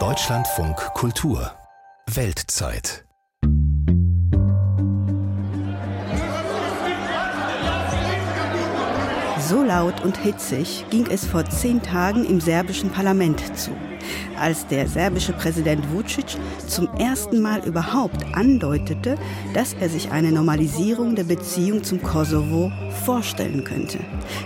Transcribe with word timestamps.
Deutschlandfunk 0.00 0.76
Kultur. 0.94 1.52
Weltzeit. 2.12 3.04
So 9.38 9.62
laut 9.62 10.02
und 10.02 10.16
hitzig 10.16 10.84
ging 10.90 11.06
es 11.08 11.24
vor 11.24 11.44
zehn 11.44 11.80
Tagen 11.82 12.24
im 12.24 12.40
serbischen 12.40 12.90
Parlament 12.90 13.56
zu, 13.56 13.70
als 14.38 14.66
der 14.66 14.88
serbische 14.88 15.32
Präsident 15.32 15.92
Vucic 15.92 16.36
zum 16.66 16.88
ersten 16.98 17.40
Mal 17.40 17.60
überhaupt 17.66 18.24
andeutete, 18.34 19.16
dass 19.52 19.74
er 19.74 19.88
sich 19.88 20.10
eine 20.10 20.32
Normalisierung 20.32 21.14
der 21.14 21.24
Beziehung 21.24 21.84
zum 21.84 22.02
Kosovo 22.02 22.72
vorstellen 23.04 23.64
könnte. 23.64 23.98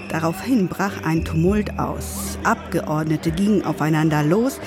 Daraufhin 0.08 0.68
brach 0.68 1.02
ein 1.04 1.24
Tumult 1.24 1.78
aus. 1.78 2.38
Abgeordnete 2.44 3.30
gingen 3.30 3.64
aufeinander 3.64 4.22
los 4.22 4.60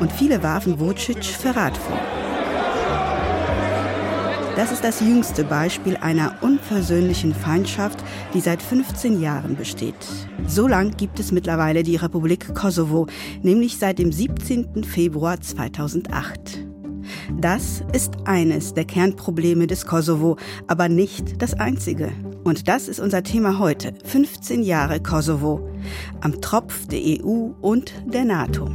und 0.00 0.12
viele 0.12 0.42
warfen 0.42 0.78
Vucic 0.78 1.24
Verrat 1.24 1.76
vor. 1.76 2.19
Das 4.60 4.72
ist 4.72 4.84
das 4.84 5.00
jüngste 5.00 5.42
Beispiel 5.42 5.96
einer 5.96 6.34
unversöhnlichen 6.42 7.32
Feindschaft, 7.34 8.04
die 8.34 8.40
seit 8.40 8.60
15 8.60 9.18
Jahren 9.18 9.56
besteht. 9.56 9.94
So 10.46 10.68
lang 10.68 10.94
gibt 10.98 11.18
es 11.18 11.32
mittlerweile 11.32 11.82
die 11.82 11.96
Republik 11.96 12.54
Kosovo, 12.54 13.06
nämlich 13.40 13.78
seit 13.78 13.98
dem 13.98 14.12
17. 14.12 14.84
Februar 14.84 15.40
2008. 15.40 16.66
Das 17.40 17.82
ist 17.94 18.12
eines 18.26 18.74
der 18.74 18.84
Kernprobleme 18.84 19.66
des 19.66 19.86
Kosovo, 19.86 20.36
aber 20.66 20.90
nicht 20.90 21.40
das 21.40 21.54
einzige. 21.54 22.12
Und 22.44 22.68
das 22.68 22.86
ist 22.86 23.00
unser 23.00 23.22
Thema 23.22 23.58
heute, 23.58 23.94
15 24.04 24.62
Jahre 24.62 25.00
Kosovo, 25.00 25.70
am 26.20 26.38
Tropf 26.42 26.86
der 26.86 27.00
EU 27.00 27.52
und 27.62 27.94
der 28.12 28.26
NATO. 28.26 28.68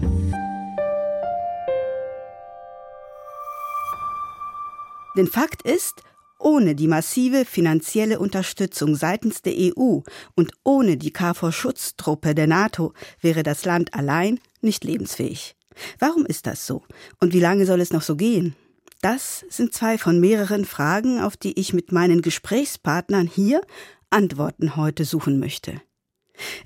Denn 5.16 5.28
Fakt 5.28 5.62
ist, 5.62 6.02
ohne 6.40 6.76
die 6.76 6.88
massive 6.88 7.46
finanzielle 7.46 8.20
Unterstützung 8.20 8.96
seitens 8.96 9.42
der 9.42 9.54
EU 9.58 10.02
und 10.36 10.52
ohne 10.64 10.98
die 10.98 11.12
KFOR-Schutztruppe 11.12 12.36
der 12.36 12.48
NATO 12.48 12.94
wäre 13.22 13.44
das 13.44 13.66
Land 13.66 13.94
allein 13.94 14.40
nicht 14.62 14.84
lebensfähig. 14.84 15.56
Warum 16.00 16.26
ist 16.26 16.46
das 16.46 16.68
so? 16.68 16.84
Und 17.20 17.34
wie 17.34 17.40
lange 17.40 17.66
soll 17.66 17.82
es 17.82 17.92
noch 17.92 18.02
so 18.02 18.16
gehen? 18.16 18.56
Das 19.02 19.46
sind 19.50 19.74
zwei 19.74 19.98
von 19.98 20.20
mehreren 20.20 20.66
Fragen, 20.66 21.20
auf 21.20 21.38
die 21.38 21.60
ich 21.60 21.74
mit 21.74 21.92
meinen 21.92 22.22
Gesprächspartnern 22.22 23.28
hier 23.28 23.62
Antworten 24.10 24.76
heute 24.76 25.06
suchen 25.06 25.40
möchte. 25.40 25.82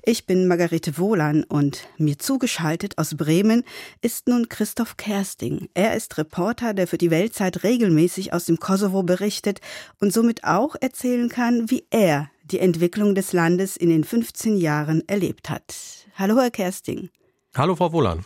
Ich 0.02 0.26
bin 0.26 0.46
Margarete 0.46 0.98
Wohlan 0.98 1.44
und 1.44 1.88
mir 1.98 2.18
zugeschaltet 2.18 2.98
aus 2.98 3.16
Bremen 3.16 3.64
ist 4.00 4.28
nun 4.28 4.48
Christoph 4.48 4.96
Kersting. 4.96 5.68
Er 5.74 5.96
ist 5.96 6.18
Reporter, 6.18 6.74
der 6.74 6.86
für 6.86 6.98
die 6.98 7.10
Weltzeit 7.10 7.64
regelmäßig 7.64 8.32
aus 8.32 8.46
dem 8.46 8.58
Kosovo 8.58 9.02
berichtet 9.02 9.60
und 10.00 10.12
somit 10.12 10.44
auch 10.44 10.76
erzählen 10.80 11.28
kann, 11.28 11.70
wie 11.70 11.84
er 11.90 12.30
die 12.44 12.58
Entwicklung 12.58 13.14
des 13.14 13.32
Landes 13.32 13.76
in 13.76 13.90
den 13.90 14.04
15 14.04 14.56
Jahren 14.56 15.06
erlebt 15.08 15.50
hat. 15.50 15.74
Hallo, 16.16 16.38
Herr 16.40 16.50
Kersting. 16.50 17.10
Hallo, 17.54 17.76
Frau 17.76 17.92
Wohlan. 17.92 18.24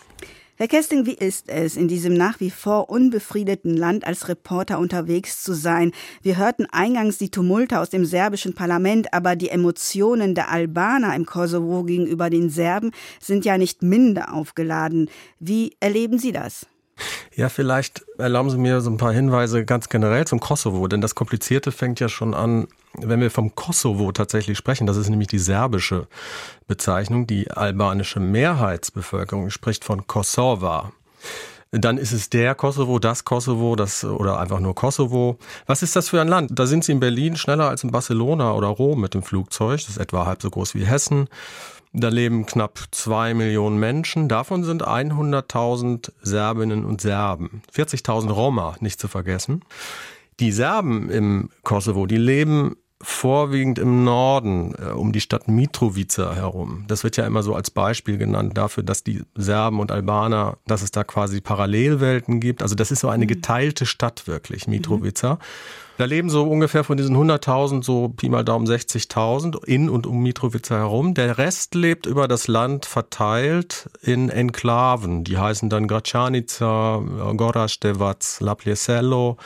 Herr 0.57 0.69
Kesting, 0.69 1.05
wie 1.05 1.15
ist 1.15 1.49
es, 1.49 1.77
in 1.77 1.89
diesem 1.89 2.15
nach 2.15 2.39
wie 2.39 2.51
vor 2.51 2.89
unbefriedeten 2.89 3.77
Land 3.77 4.07
als 4.07 4.29
Reporter 4.29 4.79
unterwegs 4.79 5.43
zu 5.43 5.53
sein? 5.53 5.91
Wir 6.23 6.37
hörten 6.37 6.67
eingangs 6.67 7.19
die 7.19 7.33
Tumulte 7.33 7.81
aus 7.81 7.91
dem 7.91 8.05
serbischen 8.05 8.55
Parlament, 8.55 9.13
aber 9.13 9.35
die 9.35 9.49
Emotionen 9.49 10.37
der 10.37 10.53
Albaner 10.53 11.17
im 11.17 11.27
Kosovo 11.27 11.83
gegenüber 11.83 12.31
den 12.31 12.51
Serben 12.51 12.93
sind 13.21 13.45
ja 13.45 13.59
nicht 13.59 13.83
minder 13.83 14.33
aufgeladen. 14.33 15.11
Wie 15.41 15.75
erleben 15.81 16.21
Sie 16.21 16.31
das? 16.31 16.67
Ja, 17.35 17.49
vielleicht 17.49 18.05
erlauben 18.19 18.51
Sie 18.51 18.59
mir 18.59 18.81
so 18.81 18.91
ein 18.91 18.97
paar 18.97 19.13
Hinweise 19.13 19.65
ganz 19.65 19.89
generell 19.89 20.27
zum 20.27 20.41
Kosovo, 20.41 20.87
denn 20.87 21.01
das 21.01 21.15
Komplizierte 21.15 21.73
fängt 21.73 22.01
ja 22.01 22.09
schon 22.09 22.35
an, 22.35 22.69
wenn 22.95 23.21
wir 23.21 23.31
vom 23.31 23.55
Kosovo 23.55 24.13
tatsächlich 24.13 24.57
sprechen. 24.57 24.87
Das 24.87 24.97
ist 24.97 25.09
nämlich 25.09 25.29
die 25.29 25.39
serbische 25.39 26.07
Bezeichnung. 26.69 27.27
Die 27.27 27.51
albanische 27.51 28.21
Mehrheitsbevölkerung 28.21 29.51
spricht 29.51 29.85
von 29.85 30.07
Kosova. 30.07 30.93
Dann 31.73 31.99
ist 31.99 32.13
es 32.13 32.31
der 32.31 32.55
Kosovo, 32.55 33.01
das 33.01 33.25
Kosovo, 33.25 33.75
das 33.75 34.05
oder 34.05 34.39
einfach 34.39 34.61
nur 34.61 34.77
Kosovo. 34.77 35.39
Was 35.67 35.83
ist 35.83 35.97
das 35.97 36.09
für 36.09 36.21
ein 36.21 36.29
Land? 36.29 36.53
Da 36.55 36.67
sind 36.67 36.85
sie 36.85 36.93
in 36.93 37.01
Berlin 37.01 37.37
schneller 37.37 37.69
als 37.69 37.83
in 37.83 37.91
Barcelona 37.91 38.53
oder 38.53 38.69
Rom 38.69 39.01
mit 39.01 39.15
dem 39.15 39.25
Flugzeug. 39.25 39.81
Das 39.81 39.89
ist 39.89 39.99
etwa 39.99 40.25
halb 40.25 40.41
so 40.41 40.51
groß 40.51 40.77
wie 40.77 40.87
Hessen. 40.87 41.29
Da 41.97 42.09
leben 42.09 42.45
knapp 42.45 42.81
zwei 42.91 43.35
Millionen 43.35 43.79
Menschen. 43.79 44.29
Davon 44.29 44.65
sind 44.65 44.85
100.000 44.85 46.11
Serbinnen 46.21 46.85
und 46.85 47.01
Serben. 47.01 47.63
40.000 47.73 48.33
Roma, 48.33 48.75
nicht 48.81 48.99
zu 48.99 49.07
vergessen. 49.07 49.63
Die 50.41 50.51
Serben 50.51 51.09
im 51.09 51.51
Kosovo, 51.63 52.07
die 52.07 52.17
leben 52.17 52.75
vorwiegend 53.05 53.79
im 53.79 54.05
Norden, 54.05 54.75
äh, 54.79 54.91
um 54.93 55.13
die 55.13 55.21
Stadt 55.21 55.47
Mitrovica 55.49 56.35
herum. 56.35 56.85
Das 56.89 57.05
wird 57.05 57.17
ja 57.17 57.27
immer 57.27 57.43
so 57.43 57.55
als 57.55 57.71
Beispiel 57.71 58.19
genannt 58.19 58.57
dafür, 58.57 58.83
dass 58.83 59.05
die 59.05 59.23
Serben 59.35 59.81
und 59.81 59.93
Albaner, 59.93 60.57
dass 60.67 60.83
es 60.83 60.91
da 60.91 61.05
quasi 61.05 61.41
Parallelwelten 61.41 62.41
gibt. 62.41 62.63
Also 62.63 62.75
das 62.75 62.91
ist 62.91 63.01
so 63.01 63.09
eine 63.09 63.25
mhm. 63.25 63.29
geteilte 63.29 63.87
Stadt 63.87 64.27
wirklich, 64.27 64.67
Mitrovica. 64.67 65.35
Mhm. 65.35 65.39
Da 65.97 66.07
leben 66.07 66.29
so 66.29 66.43
ungefähr 66.43 66.83
von 66.83 66.97
diesen 66.97 67.17
100.000, 67.17 67.85
so 67.85 68.09
Pi 68.09 68.29
mal 68.29 68.45
Daumen 68.45 68.67
60.000 68.67 69.65
in 69.65 69.89
und 69.89 70.09
um 70.09 70.23
Mitrovica 70.23 70.75
herum. 70.75 71.15
Der 71.15 71.39
Rest 71.39 71.77
lebt 71.77 72.07
über 72.07 72.27
das 72.27 72.49
Land 72.49 72.85
verteilt 72.85 73.89
in 74.03 74.29
Enklaven. 74.29 75.23
Die 75.23 75.39
heißen 75.39 75.71
dann 75.71 75.87
Gračanica, 75.87 77.01
Gorastevac, 77.37 78.41
Lapliesello. 78.41 79.37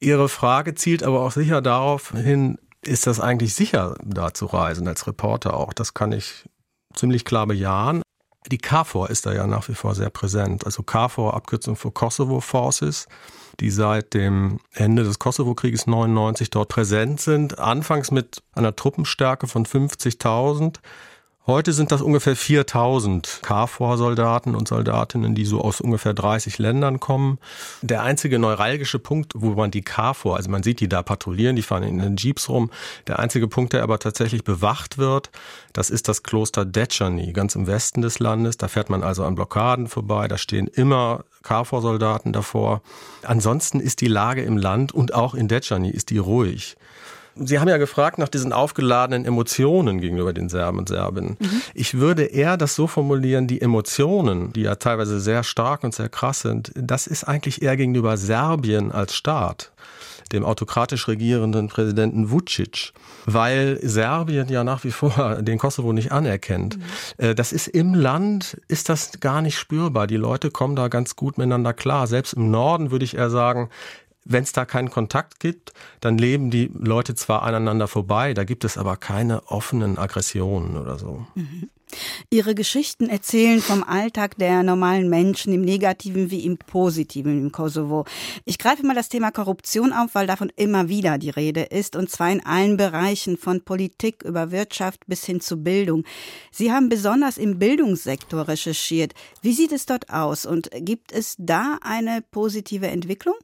Ihre 0.00 0.28
Frage 0.28 0.74
zielt 0.74 1.02
aber 1.02 1.22
auch 1.22 1.32
sicher 1.32 1.62
darauf 1.62 2.10
hin, 2.10 2.58
ist 2.82 3.06
das 3.06 3.20
eigentlich 3.20 3.54
sicher, 3.54 3.96
da 4.04 4.32
zu 4.34 4.46
reisen, 4.46 4.88
als 4.88 5.06
Reporter 5.06 5.54
auch? 5.54 5.72
Das 5.72 5.94
kann 5.94 6.12
ich 6.12 6.48
ziemlich 6.94 7.24
klar 7.24 7.46
bejahen. 7.46 8.02
Die 8.50 8.58
KFOR 8.58 9.10
ist 9.10 9.26
da 9.26 9.32
ja 9.32 9.46
nach 9.46 9.68
wie 9.68 9.74
vor 9.74 9.94
sehr 9.94 10.10
präsent. 10.10 10.64
Also 10.64 10.82
KFOR, 10.82 11.34
Abkürzung 11.34 11.76
für 11.76 11.90
Kosovo 11.90 12.40
Forces 12.40 13.06
die 13.60 13.70
seit 13.70 14.14
dem 14.14 14.60
Ende 14.72 15.02
des 15.02 15.18
Kosovo-Krieges 15.18 15.86
99 15.86 16.50
dort 16.50 16.68
präsent 16.68 17.20
sind. 17.20 17.58
Anfangs 17.58 18.10
mit 18.10 18.42
einer 18.52 18.76
Truppenstärke 18.76 19.46
von 19.48 19.66
50.000. 19.66 20.76
Heute 21.48 21.72
sind 21.72 21.92
das 21.92 22.02
ungefähr 22.02 22.36
4000 22.36 23.40
KFOR-Soldaten 23.40 24.54
und 24.54 24.68
Soldatinnen, 24.68 25.34
die 25.34 25.46
so 25.46 25.62
aus 25.62 25.80
ungefähr 25.80 26.12
30 26.12 26.58
Ländern 26.58 27.00
kommen. 27.00 27.38
Der 27.80 28.02
einzige 28.02 28.38
neuralgische 28.38 28.98
Punkt, 28.98 29.32
wo 29.34 29.52
man 29.52 29.70
die 29.70 29.80
KFOR, 29.80 30.36
also 30.36 30.50
man 30.50 30.62
sieht 30.62 30.80
die 30.80 30.90
da 30.90 31.02
patrouillieren, 31.02 31.56
die 31.56 31.62
fahren 31.62 31.84
in 31.84 32.00
den 32.00 32.16
Jeeps 32.18 32.50
rum. 32.50 32.70
Der 33.06 33.18
einzige 33.18 33.48
Punkt, 33.48 33.72
der 33.72 33.82
aber 33.82 33.98
tatsächlich 33.98 34.44
bewacht 34.44 34.98
wird, 34.98 35.30
das 35.72 35.88
ist 35.88 36.08
das 36.08 36.22
Kloster 36.22 36.66
Dechany, 36.66 37.32
ganz 37.32 37.54
im 37.54 37.66
Westen 37.66 38.02
des 38.02 38.18
Landes. 38.18 38.58
Da 38.58 38.68
fährt 38.68 38.90
man 38.90 39.02
also 39.02 39.24
an 39.24 39.34
Blockaden 39.34 39.88
vorbei, 39.88 40.28
da 40.28 40.36
stehen 40.36 40.66
immer 40.66 41.24
KFOR-Soldaten 41.44 42.34
davor. 42.34 42.82
Ansonsten 43.22 43.80
ist 43.80 44.02
die 44.02 44.08
Lage 44.08 44.42
im 44.42 44.58
Land 44.58 44.92
und 44.92 45.14
auch 45.14 45.32
in 45.32 45.48
Dechany 45.48 45.88
ist 45.88 46.10
die 46.10 46.18
ruhig. 46.18 46.76
Sie 47.44 47.58
haben 47.58 47.68
ja 47.68 47.76
gefragt 47.76 48.18
nach 48.18 48.28
diesen 48.28 48.52
aufgeladenen 48.52 49.24
Emotionen 49.24 50.00
gegenüber 50.00 50.32
den 50.32 50.48
Serben 50.48 50.78
und 50.78 50.88
Serbinnen. 50.88 51.36
Mhm. 51.38 51.62
Ich 51.74 51.94
würde 51.94 52.24
eher 52.24 52.56
das 52.56 52.74
so 52.74 52.86
formulieren, 52.86 53.46
die 53.46 53.60
Emotionen, 53.60 54.52
die 54.52 54.62
ja 54.62 54.76
teilweise 54.76 55.20
sehr 55.20 55.44
stark 55.44 55.84
und 55.84 55.94
sehr 55.94 56.08
krass 56.08 56.40
sind, 56.40 56.72
das 56.74 57.06
ist 57.06 57.24
eigentlich 57.24 57.62
eher 57.62 57.76
gegenüber 57.76 58.16
Serbien 58.16 58.92
als 58.92 59.14
Staat 59.14 59.72
dem 60.32 60.44
autokratisch 60.44 61.08
regierenden 61.08 61.68
Präsidenten 61.68 62.30
Vucic, 62.30 62.92
weil 63.26 63.78
Serbien 63.82 64.48
ja 64.48 64.64
nach 64.64 64.84
wie 64.84 64.90
vor 64.90 65.36
den 65.40 65.58
Kosovo 65.58 65.92
nicht 65.92 66.12
anerkennt. 66.12 66.76
Mhm. 66.76 66.82
Äh, 67.18 67.34
das 67.34 67.52
ist 67.52 67.68
im 67.68 67.94
Land, 67.94 68.60
ist 68.68 68.88
das 68.88 69.20
gar 69.20 69.42
nicht 69.42 69.58
spürbar. 69.58 70.06
Die 70.06 70.16
Leute 70.16 70.50
kommen 70.50 70.76
da 70.76 70.88
ganz 70.88 71.16
gut 71.16 71.38
miteinander 71.38 71.72
klar. 71.72 72.06
Selbst 72.06 72.34
im 72.34 72.50
Norden 72.50 72.90
würde 72.90 73.04
ich 73.04 73.16
eher 73.16 73.30
sagen, 73.30 73.70
wenn 74.28 74.44
es 74.44 74.52
da 74.52 74.64
keinen 74.64 74.90
Kontakt 74.90 75.40
gibt, 75.40 75.72
dann 76.00 76.18
leben 76.18 76.50
die 76.50 76.70
Leute 76.74 77.14
zwar 77.14 77.42
aneinander 77.42 77.88
vorbei, 77.88 78.34
da 78.34 78.44
gibt 78.44 78.64
es 78.64 78.78
aber 78.78 78.96
keine 78.96 79.46
offenen 79.50 79.98
Aggressionen 79.98 80.76
oder 80.76 80.98
so. 80.98 81.26
Mhm. 81.34 81.70
Ihre 82.30 82.54
Geschichten 82.54 83.08
erzählen 83.08 83.60
vom 83.60 83.82
Alltag 83.82 84.36
der 84.36 84.62
normalen 84.62 85.08
Menschen 85.08 85.54
im 85.54 85.62
Negativen 85.62 86.30
wie 86.30 86.44
im 86.44 86.58
Positiven 86.58 87.40
im 87.40 87.52
Kosovo. 87.52 88.04
Ich 88.44 88.58
greife 88.58 88.84
mal 88.84 88.94
das 88.94 89.08
Thema 89.08 89.30
Korruption 89.30 89.94
auf, 89.94 90.14
weil 90.14 90.26
davon 90.26 90.52
immer 90.56 90.88
wieder 90.88 91.16
die 91.16 91.30
Rede 91.30 91.62
ist, 91.62 91.96
und 91.96 92.10
zwar 92.10 92.30
in 92.30 92.44
allen 92.44 92.76
Bereichen, 92.76 93.38
von 93.38 93.62
Politik 93.62 94.22
über 94.22 94.50
Wirtschaft 94.50 95.06
bis 95.06 95.24
hin 95.24 95.40
zu 95.40 95.62
Bildung. 95.62 96.04
Sie 96.52 96.70
haben 96.72 96.90
besonders 96.90 97.38
im 97.38 97.58
Bildungssektor 97.58 98.48
recherchiert. 98.48 99.14
Wie 99.40 99.54
sieht 99.54 99.72
es 99.72 99.86
dort 99.86 100.10
aus 100.10 100.44
und 100.44 100.70
gibt 100.80 101.12
es 101.12 101.36
da 101.38 101.78
eine 101.80 102.22
positive 102.30 102.88
Entwicklung? 102.88 103.34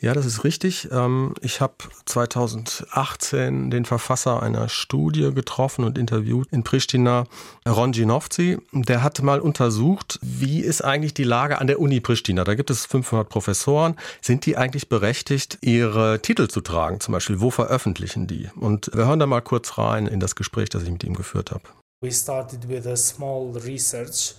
Ja, 0.00 0.12
das 0.14 0.26
ist 0.26 0.44
richtig. 0.44 0.88
Ähm, 0.92 1.34
ich 1.40 1.60
habe 1.60 1.74
2018 2.04 3.70
den 3.70 3.84
Verfasser 3.84 4.42
einer 4.42 4.68
Studie 4.68 5.32
getroffen 5.34 5.84
und 5.84 5.98
interviewt 5.98 6.48
in 6.50 6.62
Pristina, 6.64 7.24
Ron 7.66 7.92
Ginovci. 7.92 8.58
Der 8.72 9.02
hat 9.02 9.22
mal 9.22 9.40
untersucht, 9.40 10.18
wie 10.22 10.60
ist 10.60 10.82
eigentlich 10.82 11.14
die 11.14 11.24
Lage 11.24 11.58
an 11.58 11.66
der 11.66 11.80
Uni 11.80 12.00
Pristina. 12.00 12.44
Da 12.44 12.54
gibt 12.54 12.70
es 12.70 12.86
500 12.86 13.28
Professoren. 13.28 13.96
Sind 14.20 14.46
die 14.46 14.56
eigentlich 14.56 14.88
berechtigt, 14.88 15.58
ihre 15.60 16.20
Titel 16.20 16.48
zu 16.48 16.60
tragen? 16.60 17.00
Zum 17.00 17.12
Beispiel, 17.12 17.40
wo 17.40 17.50
veröffentlichen 17.50 18.26
die? 18.26 18.50
Und 18.56 18.90
wir 18.94 19.06
hören 19.06 19.18
da 19.18 19.26
mal 19.26 19.40
kurz 19.40 19.78
rein 19.78 20.06
in 20.06 20.20
das 20.20 20.34
Gespräch, 20.36 20.68
das 20.68 20.82
ich 20.82 20.90
mit 20.90 21.04
ihm 21.04 21.14
geführt 21.14 21.50
habe. 21.50 21.64
We 22.02 22.12
started 22.12 22.68
with 22.68 22.86
a 22.86 22.96
small 22.96 23.56
research 23.56 24.34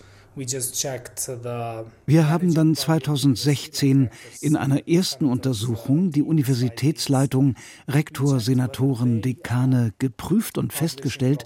wir 2.06 2.30
haben 2.30 2.54
dann 2.54 2.76
2016 2.76 4.10
in 4.42 4.56
einer 4.56 4.88
ersten 4.88 5.26
Untersuchung 5.26 6.12
die 6.12 6.22
Universitätsleitung, 6.22 7.56
Rektor, 7.88 8.40
Senatoren, 8.40 9.22
Dekane 9.22 9.94
geprüft 9.98 10.58
und 10.58 10.74
festgestellt, 10.74 11.44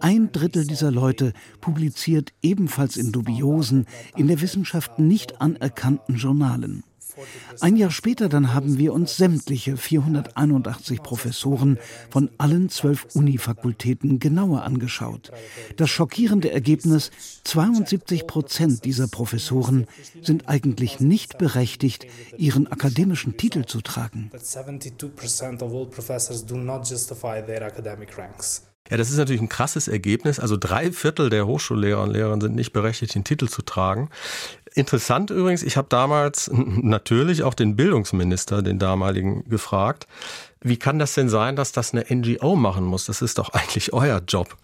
ein 0.00 0.32
Drittel 0.32 0.66
dieser 0.66 0.90
Leute 0.90 1.32
publiziert 1.60 2.32
ebenfalls 2.42 2.96
in 2.96 3.12
dubiosen, 3.12 3.86
in 4.16 4.26
der 4.26 4.40
Wissenschaft 4.40 4.98
nicht 4.98 5.40
anerkannten 5.40 6.16
Journalen. 6.16 6.82
Ein 7.60 7.76
Jahr 7.76 7.90
später 7.90 8.28
dann 8.28 8.54
haben 8.54 8.78
wir 8.78 8.92
uns 8.92 9.16
sämtliche 9.16 9.76
481 9.76 11.02
Professoren 11.02 11.78
von 12.10 12.30
allen 12.38 12.68
zwölf 12.68 13.06
Unifakultäten 13.14 14.18
genauer 14.18 14.62
angeschaut. 14.62 15.32
Das 15.76 15.90
schockierende 15.90 16.50
Ergebnis, 16.50 17.10
72 17.44 18.26
Prozent 18.26 18.84
dieser 18.84 19.08
Professoren 19.08 19.86
sind 20.22 20.48
eigentlich 20.48 21.00
nicht 21.00 21.38
berechtigt, 21.38 22.06
ihren 22.36 22.66
akademischen 22.66 23.36
Titel 23.36 23.64
zu 23.64 23.80
tragen. 23.80 24.30
Ja, 28.90 28.96
das 28.96 29.10
ist 29.10 29.16
natürlich 29.16 29.40
ein 29.40 29.48
krasses 29.48 29.88
Ergebnis. 29.88 30.40
Also 30.40 30.56
drei 30.56 30.92
Viertel 30.92 31.30
der 31.30 31.46
Hochschullehrer 31.46 32.02
und 32.02 32.10
Lehrerinnen 32.10 32.40
sind 32.40 32.54
nicht 32.54 32.72
berechtigt, 32.72 33.14
den 33.14 33.24
Titel 33.24 33.48
zu 33.48 33.62
tragen. 33.62 34.10
Interessant 34.74 35.30
übrigens, 35.30 35.62
ich 35.62 35.76
habe 35.76 35.88
damals 35.88 36.50
natürlich 36.52 37.42
auch 37.42 37.54
den 37.54 37.76
Bildungsminister, 37.76 38.62
den 38.62 38.78
damaligen, 38.78 39.48
gefragt, 39.48 40.06
wie 40.62 40.76
kann 40.76 40.98
das 40.98 41.14
denn 41.14 41.28
sein, 41.28 41.56
dass 41.56 41.72
das 41.72 41.92
eine 41.92 42.04
NGO 42.08 42.56
machen 42.56 42.84
muss? 42.84 43.06
Das 43.06 43.22
ist 43.22 43.38
doch 43.38 43.50
eigentlich 43.50 43.92
euer 43.92 44.20
Job 44.26 44.56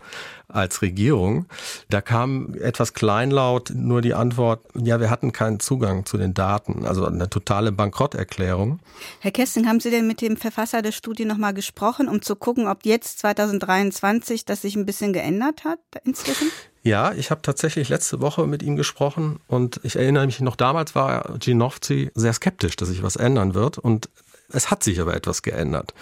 als 0.49 0.81
Regierung. 0.81 1.47
Da 1.91 2.01
kam 2.01 2.55
etwas 2.55 2.95
kleinlaut 2.95 3.71
nur 3.75 4.01
die 4.01 4.15
Antwort, 4.15 4.63
ja, 4.75 4.99
wir 4.99 5.11
hatten 5.11 5.33
keinen 5.33 5.61
Zugang 5.61 6.07
zu 6.07 6.17
den 6.17 6.33
Daten, 6.33 6.87
also 6.87 7.05
eine 7.07 7.29
totale 7.29 7.71
Bankrotterklärung. 7.71 8.81
Herr 9.21 9.31
Kesting, 9.31 9.67
haben 9.67 9.81
Sie 9.81 9.91
denn 9.91 10.07
mit 10.07 10.23
dem 10.23 10.37
Verfasser 10.37 10.81
der 10.81 10.93
Studie 10.93 11.27
nochmal 11.27 11.53
gesprochen, 11.53 12.09
um 12.09 12.23
zu 12.23 12.35
gucken, 12.35 12.67
ob 12.67 12.87
jetzt 12.87 13.19
2023 13.21 14.45
das 14.47 14.63
sich 14.63 14.75
ein 14.77 14.87
bisschen 14.87 15.13
geändert 15.13 15.65
hat 15.65 15.81
inzwischen? 16.05 16.51
Ja, 16.83 17.13
ich 17.13 17.31
habe 17.31 17.43
tatsächlich 17.43 17.91
letzte 17.91 18.21
Woche 18.21 18.47
mit 18.47 18.63
ihm 18.63 18.77
gesprochen 18.77 19.41
und 19.49 19.81
ich 19.83 19.97
erinnere 19.97 20.25
mich 20.25 20.41
noch, 20.41 20.57
damals 20.57 20.95
war 20.95 21.37
Ginofzi 21.39 22.11
sehr 22.15 22.33
skeptisch, 22.33 22.77
dass 22.77 22.89
sich 22.89 23.03
was 23.03 23.17
ändern 23.17 23.53
wird 23.53 23.77
und 23.77 24.09
es 24.51 24.71
hat 24.71 24.83
sich 24.83 25.01
aber 25.01 25.15
etwas 25.15 25.43
geändert. 25.43 25.93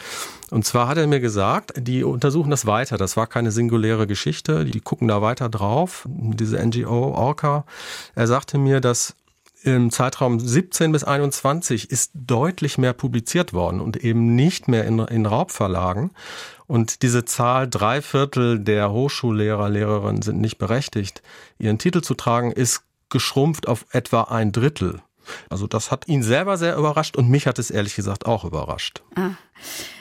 Und 0.51 0.65
zwar 0.65 0.87
hat 0.87 0.99
er 0.99 1.07
mir 1.07 1.21
gesagt, 1.21 1.73
die 1.77 2.05
untersuchen 2.05 2.51
das 2.51 2.67
weiter. 2.67 2.97
Das 2.97 3.17
war 3.17 3.27
keine 3.27 3.51
singuläre 3.51 4.07
Geschichte. 4.07 4.65
Die 4.65 4.81
gucken 4.81 5.09
da 5.09 5.21
weiter 5.21 5.49
drauf. 5.49 6.07
Diese 6.09 6.65
NGO 6.65 7.13
Orca. 7.13 7.65
Er 8.15 8.27
sagte 8.27 8.59
mir, 8.59 8.81
dass 8.81 9.17
im 9.65 9.91
Zeitraum 9.91 10.39
17 10.39 10.93
bis 10.93 11.03
21 11.03 11.91
ist 11.91 12.13
deutlich 12.15 12.79
mehr 12.79 12.93
publiziert 12.93 13.53
worden 13.53 13.81
und 13.81 13.97
eben 13.97 14.37
nicht 14.37 14.69
mehr 14.69 14.85
in, 14.85 15.01
in 15.01 15.27
Raubverlagen. 15.27 16.13
Und 16.69 17.03
diese 17.03 17.25
Zahl, 17.25 17.69
drei 17.69 18.01
Viertel 18.01 18.61
der 18.61 18.93
Hochschullehrer, 18.93 19.69
Lehrerinnen 19.69 20.23
sind 20.23 20.41
nicht 20.41 20.59
berechtigt, 20.59 21.23
ihren 21.59 21.79
Titel 21.79 22.01
zu 22.01 22.15
tragen, 22.15 22.53
ist 22.53 22.83
geschrumpft 23.09 23.67
auf 23.67 23.87
etwa 23.91 24.23
ein 24.23 24.53
Drittel. 24.53 25.03
Also 25.49 25.67
das 25.67 25.91
hat 25.91 26.09
ihn 26.09 26.23
selber 26.23 26.57
sehr 26.57 26.77
überrascht 26.77 27.17
und 27.17 27.29
mich 27.29 27.47
hat 27.47 27.59
es 27.59 27.71
ehrlich 27.71 27.95
gesagt 27.97 28.27
auch 28.27 28.45
überrascht. 28.45 29.03
Ah. 29.15 29.31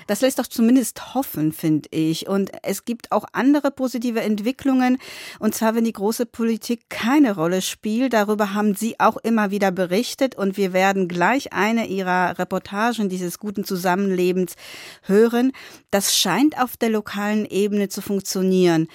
Das 0.07 0.21
lässt 0.21 0.37
doch 0.37 0.47
zumindest 0.47 1.15
hoffen, 1.15 1.51
finde 1.51 1.89
ich. 1.91 2.27
Und 2.27 2.51
es 2.61 2.85
gibt 2.85 3.11
auch 3.11 3.25
andere 3.31 3.71
positive 3.71 4.21
Entwicklungen. 4.21 4.97
Und 5.39 5.55
zwar, 5.55 5.73
wenn 5.73 5.83
die 5.83 5.93
große 5.93 6.27
Politik 6.27 6.89
keine 6.89 7.35
Rolle 7.35 7.61
spielt. 7.61 8.13
Darüber 8.13 8.53
haben 8.53 8.75
Sie 8.75 8.99
auch 8.99 9.17
immer 9.17 9.49
wieder 9.49 9.71
berichtet. 9.71 10.35
Und 10.35 10.57
wir 10.57 10.73
werden 10.73 11.07
gleich 11.07 11.53
eine 11.53 11.87
Ihrer 11.87 12.37
Reportagen 12.37 13.09
dieses 13.09 13.39
guten 13.39 13.63
Zusammenlebens 13.63 14.55
hören. 15.03 15.53
Das 15.89 16.15
scheint 16.15 16.61
auf 16.61 16.77
der 16.77 16.89
lokalen 16.89 17.45
Ebene 17.45 17.89
zu 17.89 18.01
funktionieren. 18.01 18.87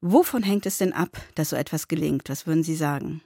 Wovon 0.00 0.42
hängt 0.42 0.66
es 0.66 0.78
denn 0.78 0.92
ab, 0.92 1.10
dass 1.34 1.50
so 1.50 1.56
etwas 1.56 1.88
gelingt? 1.88 2.28
Was 2.28 2.46
würden 2.46 2.62
Sie 2.62 2.76
sagen? 2.76 3.20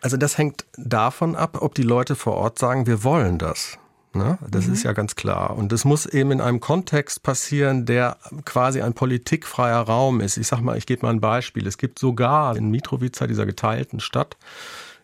Also 0.00 0.16
das 0.16 0.38
hängt 0.38 0.64
davon 0.76 1.36
ab, 1.36 1.58
ob 1.60 1.74
die 1.74 1.82
Leute 1.82 2.16
vor 2.16 2.34
Ort 2.34 2.58
sagen, 2.58 2.86
wir 2.86 3.04
wollen 3.04 3.38
das. 3.38 3.78
Ne? 4.12 4.38
Das 4.48 4.66
mhm. 4.66 4.72
ist 4.72 4.82
ja 4.82 4.92
ganz 4.92 5.14
klar. 5.14 5.56
Und 5.56 5.72
es 5.72 5.84
muss 5.84 6.06
eben 6.06 6.32
in 6.32 6.40
einem 6.40 6.60
Kontext 6.60 7.22
passieren, 7.22 7.86
der 7.86 8.16
quasi 8.44 8.80
ein 8.80 8.92
politikfreier 8.92 9.80
Raum 9.80 10.20
ist. 10.20 10.36
Ich 10.36 10.48
sag 10.48 10.60
mal, 10.60 10.76
ich 10.76 10.86
gebe 10.86 11.06
mal 11.06 11.12
ein 11.12 11.20
Beispiel. 11.20 11.66
Es 11.66 11.78
gibt 11.78 11.98
sogar 11.98 12.56
in 12.56 12.70
Mitrovica, 12.70 13.26
dieser 13.26 13.46
geteilten 13.46 14.00
Stadt, 14.00 14.36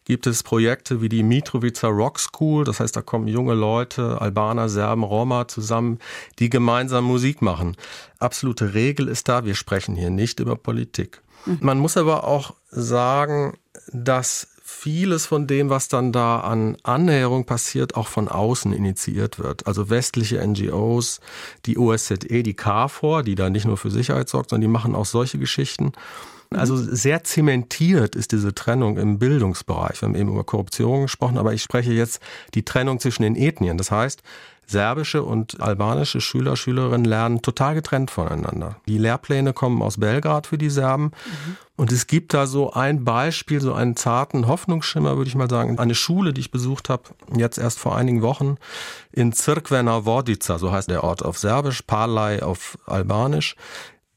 gibt 0.05 0.27
es 0.27 0.43
Projekte 0.43 1.03
wie 1.03 1.09
die 1.09 1.23
Mitrovica 1.23 1.87
Rock 1.87 2.19
School. 2.19 2.65
Das 2.65 2.81
heißt, 2.81 2.97
da 2.97 3.03
kommen 3.03 3.29
junge 3.29 3.55
Leute, 3.55 4.21
Albaner, 4.21 4.69
Serben, 4.69 5.05
Roma 5.05 5.47
zusammen, 5.47 6.01
die 6.41 6.51
gemeinsam 6.51 7.05
Musik 7.05 7.43
machen. 7.43 7.77
Absolute 8.19 8.75
Regel 8.75 9.07
ist 9.07 9.29
da, 9.29 9.45
wir 9.45 9.55
sprechen 9.55 9.95
hier 9.95 10.11
nicht 10.11 10.41
über 10.41 10.57
Politik. 10.57 11.23
Mhm. 11.45 11.59
Man 11.61 11.79
muss 11.79 11.97
aber 11.97 12.25
auch 12.25 12.55
sagen, 12.71 13.57
dass 13.93 14.49
vieles 14.69 15.27
von 15.27 15.47
dem, 15.47 15.71
was 15.71 15.87
dann 15.87 16.11
da 16.11 16.41
an 16.41 16.77
Annäherung 16.83 17.45
passiert, 17.45 17.95
auch 17.95 18.09
von 18.09 18.27
außen 18.27 18.73
initiiert 18.73 19.39
wird. 19.39 19.65
Also 19.69 19.91
westliche 19.91 20.45
NGOs, 20.45 21.21
die 21.67 21.79
OSZE, 21.79 22.43
die 22.43 22.55
KFOR, 22.55 23.23
die 23.23 23.37
da 23.37 23.49
nicht 23.49 23.65
nur 23.65 23.77
für 23.77 23.93
Sicherheit 23.93 24.29
sorgt, 24.29 24.51
sondern 24.51 24.63
die 24.63 24.73
machen 24.73 24.97
auch 24.97 25.07
solche 25.07 25.39
Geschichten. 25.39 25.93
Also 26.51 26.77
sehr 26.77 27.23
zementiert 27.23 28.17
ist 28.17 28.33
diese 28.33 28.55
Trennung 28.55 28.99
im 28.99 29.21
Bildungsbereich. 29.21 30.03
Wir 30.03 30.09
haben 30.09 30.17
eben 30.17 30.31
über 30.31 30.43
Korruption 30.43 31.03
gesprochen, 31.03 31.39
aber 31.39 31.55
ich 31.55 31.63
spreche 31.63 31.93
jetzt 31.93 32.21
die 32.55 32.65
Trennung 32.65 32.99
zwischen 32.99 33.23
den 33.23 33.37
Ethnien. 33.37 33.79
Das 33.79 33.93
heißt, 33.93 34.23
serbische 34.67 35.23
und 35.23 35.61
albanische 35.61 36.21
Schüler, 36.21 36.57
Schülerinnen 36.57 37.05
lernen 37.05 37.41
total 37.41 37.77
getrennt 37.77 38.11
voneinander. 38.11 38.81
Die 38.89 38.99
Lehrpläne 38.99 39.53
kommen 39.53 39.81
aus 39.81 39.99
Belgrad 39.99 40.49
für 40.49 40.59
die 40.59 40.71
Serben. 40.71 41.05
Mhm. 41.05 41.57
Und 41.77 41.93
es 41.93 42.07
gibt 42.07 42.33
da 42.33 42.47
so 42.47 42.73
ein 42.73 43.05
Beispiel, 43.05 43.61
so 43.61 43.75
einen 43.75 43.97
zarten 43.97 44.47
Hoffnungsschimmer, 44.47 45.17
würde 45.17 45.29
ich 45.29 45.35
mal 45.35 45.51
sagen. 45.51 45.79
Eine 45.79 45.95
Schule, 45.95 46.33
die 46.33 46.41
ich 46.41 46.51
besucht 46.51 46.89
habe, 46.89 47.03
jetzt 47.37 47.59
erst 47.59 47.79
vor 47.79 47.97
einigen 47.97 48.23
Wochen, 48.23 48.57
in 49.13 49.33
Crkvena 49.33 50.07
Vodica, 50.07 50.59
so 50.59 50.73
heißt 50.73 50.89
der 50.91 51.05
Ort 51.05 51.23
auf 51.23 51.39
Serbisch, 51.39 51.83
Palai 51.83 52.43
auf 52.43 52.79
Albanisch. 52.87 53.57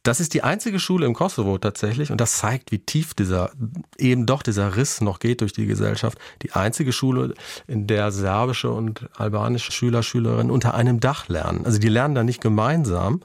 Das 0.03 0.21
ist 0.21 0.33
die 0.33 0.43
einzige 0.43 0.79
Schule 0.79 1.05
im 1.05 1.13
Kosovo 1.13 1.57
tatsächlich 1.57 2.09
und 2.09 2.21
das 2.21 2.37
zeigt, 2.37 2.71
wie 2.71 2.79
tief 2.79 3.13
dieser 3.13 3.51
eben 3.97 4.25
doch 4.25 4.43
dieser 4.43 4.77
Riss 4.77 5.01
noch 5.01 5.19
geht 5.19 5.41
durch 5.41 5.51
die 5.51 5.65
Gesellschaft. 5.65 6.17
Die 6.41 6.53
einzige 6.53 6.93
Schule, 6.93 7.33
in 7.67 7.85
der 7.85 8.11
serbische 8.11 8.71
und 8.71 9.09
albanische 9.17 9.73
Schüler, 9.73 10.01
Schülerinnen 10.01 10.51
unter 10.51 10.73
einem 10.73 11.01
Dach 11.01 11.27
lernen. 11.27 11.65
Also 11.65 11.79
die 11.79 11.89
lernen 11.89 12.15
da 12.15 12.23
nicht 12.23 12.39
gemeinsam. 12.39 13.21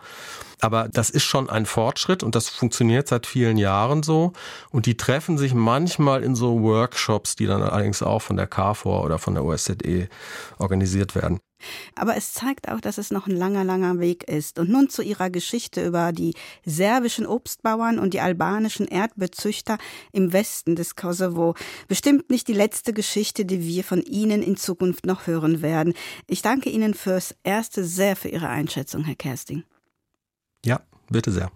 Aber 0.61 0.89
das 0.89 1.11
ist 1.11 1.25
schon 1.25 1.51
ein 1.51 1.67
Fortschritt 1.67 2.23
und 2.23 2.35
das 2.35 2.49
funktioniert 2.49 3.07
seit 3.07 3.27
vielen 3.27 3.59
Jahren 3.59 4.03
so. 4.03 4.33
Und 4.71 4.87
die 4.87 4.97
treffen 4.97 5.37
sich 5.39 5.55
manchmal 5.55 6.25
in 6.25 6.35
so 6.35 6.63
Workshops, 6.63 7.37
die 7.37 7.47
dann 7.47 7.63
allerdings 7.63 8.03
auch 8.03 8.21
von 8.21 8.37
der 8.37 8.47
KFOR 8.47 9.05
oder 9.05 9.19
von 9.19 9.35
der 9.35 9.45
OSZE 9.45 10.09
organisiert 10.59 11.15
werden. 11.15 11.39
Aber 11.95 12.17
es 12.17 12.33
zeigt 12.33 12.69
auch, 12.69 12.81
dass 12.81 12.99
es 12.99 13.11
noch 13.11 13.27
ein 13.27 13.37
langer, 13.37 13.65
langer 13.65 14.01
Weg 14.01 14.25
ist. 14.25 14.59
Und 14.59 14.69
nun 14.71 14.89
zu 14.89 15.03
Ihrer 15.03 15.31
Geschichte 15.31 15.85
über 15.85 16.13
die 16.13 16.35
serbischen 16.65 17.27
Obstbauern 17.27 17.99
und 17.99 18.15
die 18.15 18.21
albanischen 18.21 18.87
Erdbezüchter 18.87 19.79
im 20.13 20.33
Westen 20.33 20.77
des 20.77 20.97
Kosovo. 20.97 21.55
Bestimmt 21.89 22.31
nicht 22.31 22.49
die 22.49 22.55
letzte 22.55 22.93
Geschichte, 22.93 23.45
die 23.45 23.65
wir 23.65 23.85
von 23.85 24.03
Ihnen 24.03 24.43
in 24.43 24.57
Zukunft 24.57 25.07
noch 25.07 25.27
hören 25.27 25.63
werden. 25.63 25.95
Ich 26.27 26.43
danke 26.43 26.71
Ihnen 26.71 26.95
fürs 26.95 27.35
Erste 27.43 27.85
sehr 27.85 28.17
für 28.17 28.29
Ihre 28.29 28.49
Einschätzung, 28.49 29.05
Herr 29.05 29.15
Kersting. 29.15 29.65
Ja, 30.65 30.81
bitte 31.11 31.31
sehr. 31.31 31.51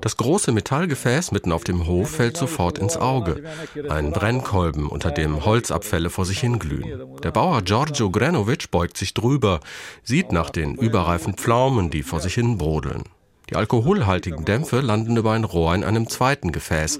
Das 0.00 0.16
große 0.16 0.52
Metallgefäß 0.52 1.32
mitten 1.32 1.52
auf 1.52 1.64
dem 1.64 1.86
Hof 1.86 2.10
fällt 2.10 2.36
sofort 2.36 2.78
ins 2.78 2.96
Auge. 2.96 3.42
Ein 3.88 4.12
Brennkolben, 4.12 4.88
unter 4.88 5.10
dem 5.10 5.44
Holzabfälle 5.44 6.10
vor 6.10 6.24
sich 6.24 6.40
hinglühen. 6.40 7.16
Der 7.22 7.32
Bauer 7.32 7.62
Giorgio 7.62 8.10
Grenovic 8.10 8.70
beugt 8.70 8.96
sich 8.96 9.14
drüber, 9.14 9.60
sieht 10.04 10.30
nach 10.30 10.50
den 10.50 10.76
überreifen 10.76 11.34
Pflaumen, 11.34 11.90
die 11.90 12.02
vor 12.02 12.20
sich 12.20 12.34
hin 12.34 12.58
brodeln. 12.58 13.04
Die 13.50 13.54
alkoholhaltigen 13.54 14.44
Dämpfe 14.44 14.80
landen 14.80 15.16
über 15.16 15.32
ein 15.32 15.44
Rohr 15.44 15.74
in 15.74 15.84
einem 15.84 16.08
zweiten 16.08 16.50
Gefäß, 16.50 16.98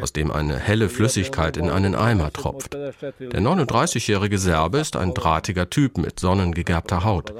aus 0.00 0.12
dem 0.12 0.30
eine 0.30 0.58
helle 0.58 0.90
Flüssigkeit 0.90 1.56
in 1.56 1.70
einen 1.70 1.94
Eimer 1.94 2.32
tropft. 2.32 2.74
Der 2.74 3.40
39-jährige 3.40 4.38
Serbe 4.38 4.78
ist 4.78 4.96
ein 4.96 5.14
drahtiger 5.14 5.70
Typ 5.70 5.96
mit 5.96 6.20
sonnengegerbter 6.20 7.04
Haut. 7.04 7.32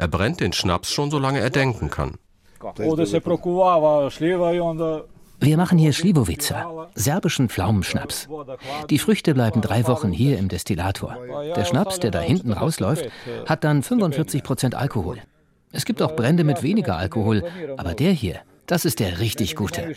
Er 0.00 0.08
brennt 0.08 0.40
den 0.40 0.54
Schnaps 0.54 0.90
schon 0.90 1.10
so 1.10 1.18
lange 1.18 1.40
er 1.40 1.50
denken 1.50 1.90
kann. 1.90 2.14
Wir 5.42 5.56
machen 5.58 5.76
hier 5.76 5.92
Schliwowica, 5.92 6.88
serbischen 6.94 7.50
Pflaumenschnaps. 7.50 8.26
Die 8.88 8.98
Früchte 8.98 9.34
bleiben 9.34 9.60
drei 9.60 9.86
Wochen 9.86 10.10
hier 10.10 10.38
im 10.38 10.48
Destillator. 10.48 11.18
Der 11.54 11.66
Schnaps, 11.66 12.00
der 12.00 12.10
da 12.10 12.20
hinten 12.20 12.54
rausläuft, 12.54 13.10
hat 13.44 13.62
dann 13.62 13.82
45 13.82 14.42
Prozent 14.42 14.74
Alkohol. 14.74 15.18
Es 15.70 15.84
gibt 15.84 16.00
auch 16.00 16.16
Brände 16.16 16.44
mit 16.44 16.62
weniger 16.62 16.96
Alkohol, 16.96 17.44
aber 17.76 17.92
der 17.92 18.12
hier, 18.12 18.40
das 18.70 18.84
ist 18.84 19.00
der 19.00 19.18
richtig 19.18 19.56
gute. 19.56 19.82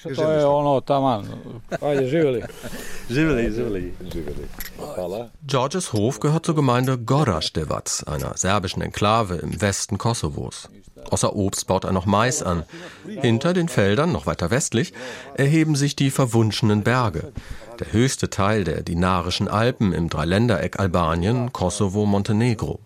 Georges 5.45 5.93
Hof 5.93 6.19
gehört 6.19 6.45
zur 6.45 6.55
Gemeinde 6.55 6.97
Gorastevac, 6.97 8.03
einer 8.07 8.35
serbischen 8.35 8.81
Enklave 8.81 9.35
im 9.35 9.61
Westen 9.61 9.99
Kosovos. 9.99 10.69
Außer 11.11 11.35
Obst 11.35 11.67
baut 11.67 11.83
er 11.83 11.91
noch 11.91 12.07
Mais 12.07 12.41
an. 12.41 12.63
Hinter 13.05 13.53
den 13.53 13.69
Feldern, 13.69 14.11
noch 14.11 14.25
weiter 14.25 14.49
westlich, 14.49 14.93
erheben 15.35 15.75
sich 15.75 15.95
die 15.95 16.09
verwunschenen 16.09 16.81
Berge. 16.81 17.31
Der 17.79 17.91
höchste 17.91 18.31
Teil 18.31 18.63
der 18.63 18.81
Dinarischen 18.81 19.47
Alpen 19.47 19.93
im 19.93 20.09
Dreiländereck 20.09 20.79
Albanien, 20.79 21.53
Kosovo, 21.53 22.05
Montenegro. 22.05 22.79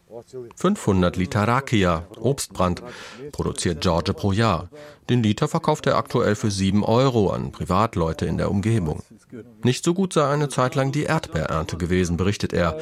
500 0.55 1.15
Liter 1.15 1.47
Rakia, 1.47 2.05
Obstbrand, 2.19 2.83
produziert 3.31 3.79
George 3.79 4.13
pro 4.13 4.33
Jahr. 4.33 4.67
Den 5.09 5.23
Liter 5.23 5.47
verkauft 5.47 5.87
er 5.87 5.95
aktuell 5.95 6.35
für 6.35 6.51
7 6.51 6.83
Euro 6.83 7.29
an 7.29 7.53
Privatleute 7.53 8.25
in 8.25 8.37
der 8.37 8.51
Umgebung. 8.51 9.03
Nicht 9.63 9.85
so 9.85 9.93
gut 9.93 10.11
sei 10.11 10.27
eine 10.27 10.49
Zeit 10.49 10.75
lang 10.75 10.91
die 10.91 11.03
Erdbeerernte 11.03 11.77
gewesen, 11.77 12.17
berichtet 12.17 12.51
er. 12.51 12.77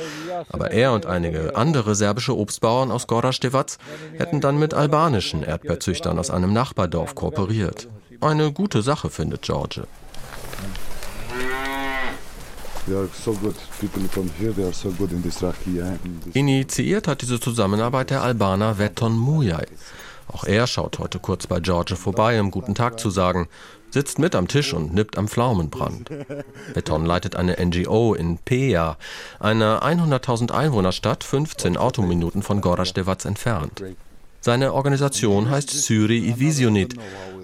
Aber 0.49 0.71
er 0.71 0.93
und 0.93 1.05
einige 1.05 1.55
andere 1.55 1.93
serbische 1.93 2.35
Obstbauern 2.35 2.89
aus 2.89 3.05
Gorastevac 3.05 3.77
hätten 4.17 4.41
dann 4.41 4.57
mit 4.57 4.73
albanischen 4.73 5.43
Erdbeerzüchtern 5.43 6.17
aus 6.17 6.31
einem 6.31 6.51
Nachbardorf 6.51 7.13
kooperiert. 7.13 7.87
Eine 8.21 8.51
gute 8.53 8.81
Sache, 8.81 9.11
findet 9.11 9.43
George. 9.43 9.83
Initiiert 16.33 17.07
hat 17.07 17.21
diese 17.21 17.39
Zusammenarbeit 17.39 18.09
der 18.11 18.21
Albaner 18.21 18.77
Veton 18.77 19.17
Mujai. 19.17 19.65
Auch 20.27 20.43
er 20.43 20.67
schaut 20.67 20.99
heute 20.99 21.19
kurz 21.19 21.47
bei 21.47 21.59
George 21.59 21.95
vorbei, 21.95 22.39
um 22.41 22.51
guten 22.51 22.75
Tag 22.75 22.99
zu 22.99 23.09
sagen, 23.09 23.47
sitzt 23.91 24.19
mit 24.19 24.35
am 24.35 24.47
Tisch 24.47 24.73
und 24.73 24.93
nippt 24.93 25.17
am 25.17 25.27
Pflaumenbrand. 25.27 26.09
Veton 26.73 27.05
leitet 27.05 27.35
eine 27.35 27.55
NGO 27.63 28.13
in 28.13 28.37
Peja, 28.39 28.97
einer 29.39 29.83
100.000 29.83 30.51
Einwohnerstadt, 30.51 31.23
15 31.23 31.77
Autominuten 31.77 32.43
von 32.43 32.59
Gorastevac 32.61 33.25
entfernt. 33.25 33.83
Seine 34.45 34.73
Organisation 34.73 35.49
heißt 35.49 35.71
Syri 35.71 36.35
Visionit, 36.37 36.93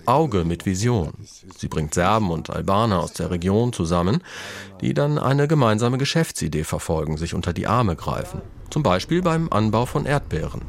Auge 0.06 0.46
mit 0.46 0.68
Vision. 0.68 1.14
Sie 1.58 1.68
bringt 1.68 1.96
Serben 1.96 2.30
und 2.30 2.52
Albaner 2.52 3.00
aus 3.00 3.14
der 3.14 3.32
Region 3.32 3.74
zusammen, 3.74 4.20
die 4.82 4.94
dann 4.94 5.18
eine 5.18 5.48
gemeinsame 5.48 5.98
Geschäftsidee 5.98 6.64
verfolgen, 6.64 7.18
sich 7.18 7.34
unter 7.34 7.54
die 7.54 7.66
Arme 7.66 7.96
greifen. 7.96 8.44
Zum 8.70 8.84
Beispiel 8.84 9.24
beim 9.24 9.50
Anbau 9.50 9.88
von 9.88 10.06
Erdbeeren. 10.06 10.62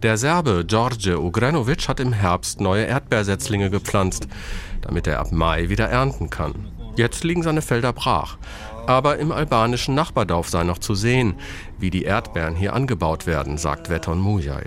Der 0.00 0.16
Serbe 0.16 0.64
George 0.64 1.18
Ugrenovic 1.18 1.88
hat 1.88 1.98
im 1.98 2.12
Herbst 2.12 2.60
neue 2.60 2.84
Erdbeersetzlinge 2.84 3.70
gepflanzt, 3.70 4.28
damit 4.82 5.08
er 5.08 5.18
ab 5.18 5.32
Mai 5.32 5.68
wieder 5.68 5.88
ernten 5.88 6.30
kann. 6.30 6.54
Jetzt 6.94 7.24
liegen 7.24 7.42
seine 7.42 7.62
Felder 7.62 7.92
brach. 7.92 8.36
Aber 8.90 9.18
im 9.18 9.30
albanischen 9.30 9.94
Nachbardorf 9.94 10.48
sei 10.48 10.64
noch 10.64 10.78
zu 10.78 10.96
sehen, 10.96 11.36
wie 11.78 11.90
die 11.90 12.02
Erdbeeren 12.02 12.56
hier 12.56 12.72
angebaut 12.72 13.24
werden, 13.24 13.56
sagt 13.56 13.88
Veton 13.88 14.18
Mujai. 14.18 14.66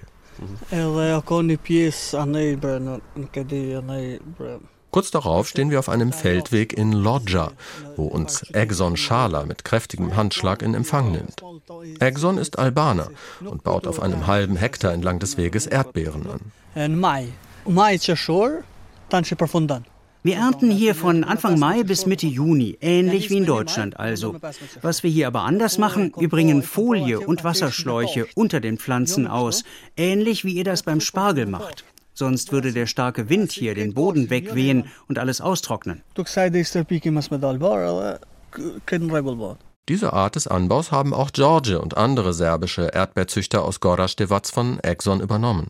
Kurz 4.92 5.12
darauf 5.12 5.50
stehen 5.50 5.72
wir 5.72 5.80
auf 5.80 5.90
einem 5.90 6.14
Feldweg 6.14 6.72
in 6.72 6.94
Lodja, 6.94 7.52
wo 7.98 8.06
uns 8.06 8.44
Exxon 8.52 8.96
Schala 8.96 9.44
mit 9.46 9.66
kräftigem 9.66 10.16
Handschlag 10.16 10.62
in 10.62 10.74
Empfang 10.74 11.12
nimmt. 11.12 11.44
Exxon 12.00 12.38
ist 12.38 12.58
Albaner 12.58 13.10
und 13.44 13.64
baut 13.64 13.88
auf 13.88 14.02
einem 14.02 14.26
halben 14.26 14.56
Hektar 14.56 14.94
entlang 14.94 15.20
des 15.20 15.36
Weges 15.36 15.68
Erdbeeren 15.68 16.30
an. 16.30 16.40
Wir 20.24 20.38
ernten 20.38 20.72
hier 20.72 20.96
von 20.96 21.26
Anfang 21.26 21.60
Mai 21.60 21.84
bis 21.84 22.06
Mitte 22.06 22.28
Juni, 22.28 22.78
ähnlich 22.80 23.30
wie 23.30 23.40
in 23.40 23.46
Deutschland 23.46 24.00
also. 24.00 24.38
Was 24.82 25.04
wir 25.04 25.12
hier 25.12 25.28
aber 25.28 25.42
anders 25.42 25.78
machen, 25.78 26.14
wir 26.18 26.30
bringen 26.30 26.64
Folie 26.64 27.20
und 27.20 27.44
Wasserschläuche 27.44 28.28
unter 28.34 28.62
den 28.62 28.78
Pflanzen 28.78 29.28
aus, 29.28 29.66
ähnlich 29.98 30.46
wie 30.46 30.54
ihr 30.54 30.64
das 30.64 30.84
beim 30.84 31.02
Spargel 31.02 31.46
macht. 31.46 31.84
Sonst 32.14 32.54
würde 32.54 32.72
der 32.72 32.86
starke 32.86 33.28
Wind 33.28 33.52
hier 33.52 33.76
den 33.76 33.94
Boden 33.94 34.30
wegwehen 34.30 34.86
und 35.10 35.20
alles 35.20 35.42
austrocknen. 35.42 36.04
Diese 39.90 40.14
Art 40.14 40.36
des 40.36 40.48
Anbaus 40.48 40.94
haben 40.94 41.14
auch 41.14 41.32
George 41.34 41.82
und 41.82 41.98
andere 41.98 42.34
serbische 42.34 42.84
Erdbeerzüchter 42.94 43.66
aus 43.66 43.82
Gorastevac 43.82 44.48
von 44.48 44.80
Exxon 44.80 45.20
übernommen. 45.20 45.68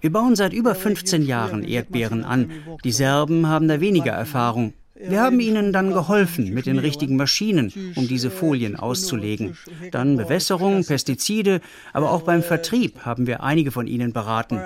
Wir 0.00 0.12
bauen 0.12 0.36
seit 0.36 0.52
über 0.52 0.76
15 0.76 1.26
Jahren 1.26 1.64
Erdbeeren 1.64 2.24
an. 2.24 2.50
Die 2.84 2.92
Serben 2.92 3.48
haben 3.48 3.66
da 3.66 3.80
weniger 3.80 4.12
Erfahrung. 4.12 4.72
Wir 5.00 5.20
haben 5.20 5.38
ihnen 5.38 5.72
dann 5.72 5.92
geholfen 5.92 6.52
mit 6.54 6.66
den 6.66 6.78
richtigen 6.78 7.16
Maschinen, 7.16 7.72
um 7.94 8.08
diese 8.08 8.30
Folien 8.30 8.76
auszulegen. 8.76 9.56
Dann 9.92 10.16
Bewässerung, 10.16 10.84
Pestizide, 10.84 11.60
aber 11.92 12.10
auch 12.10 12.22
beim 12.22 12.42
Vertrieb 12.42 13.04
haben 13.04 13.26
wir 13.26 13.42
einige 13.42 13.70
von 13.70 13.86
ihnen 13.86 14.12
beraten. 14.12 14.60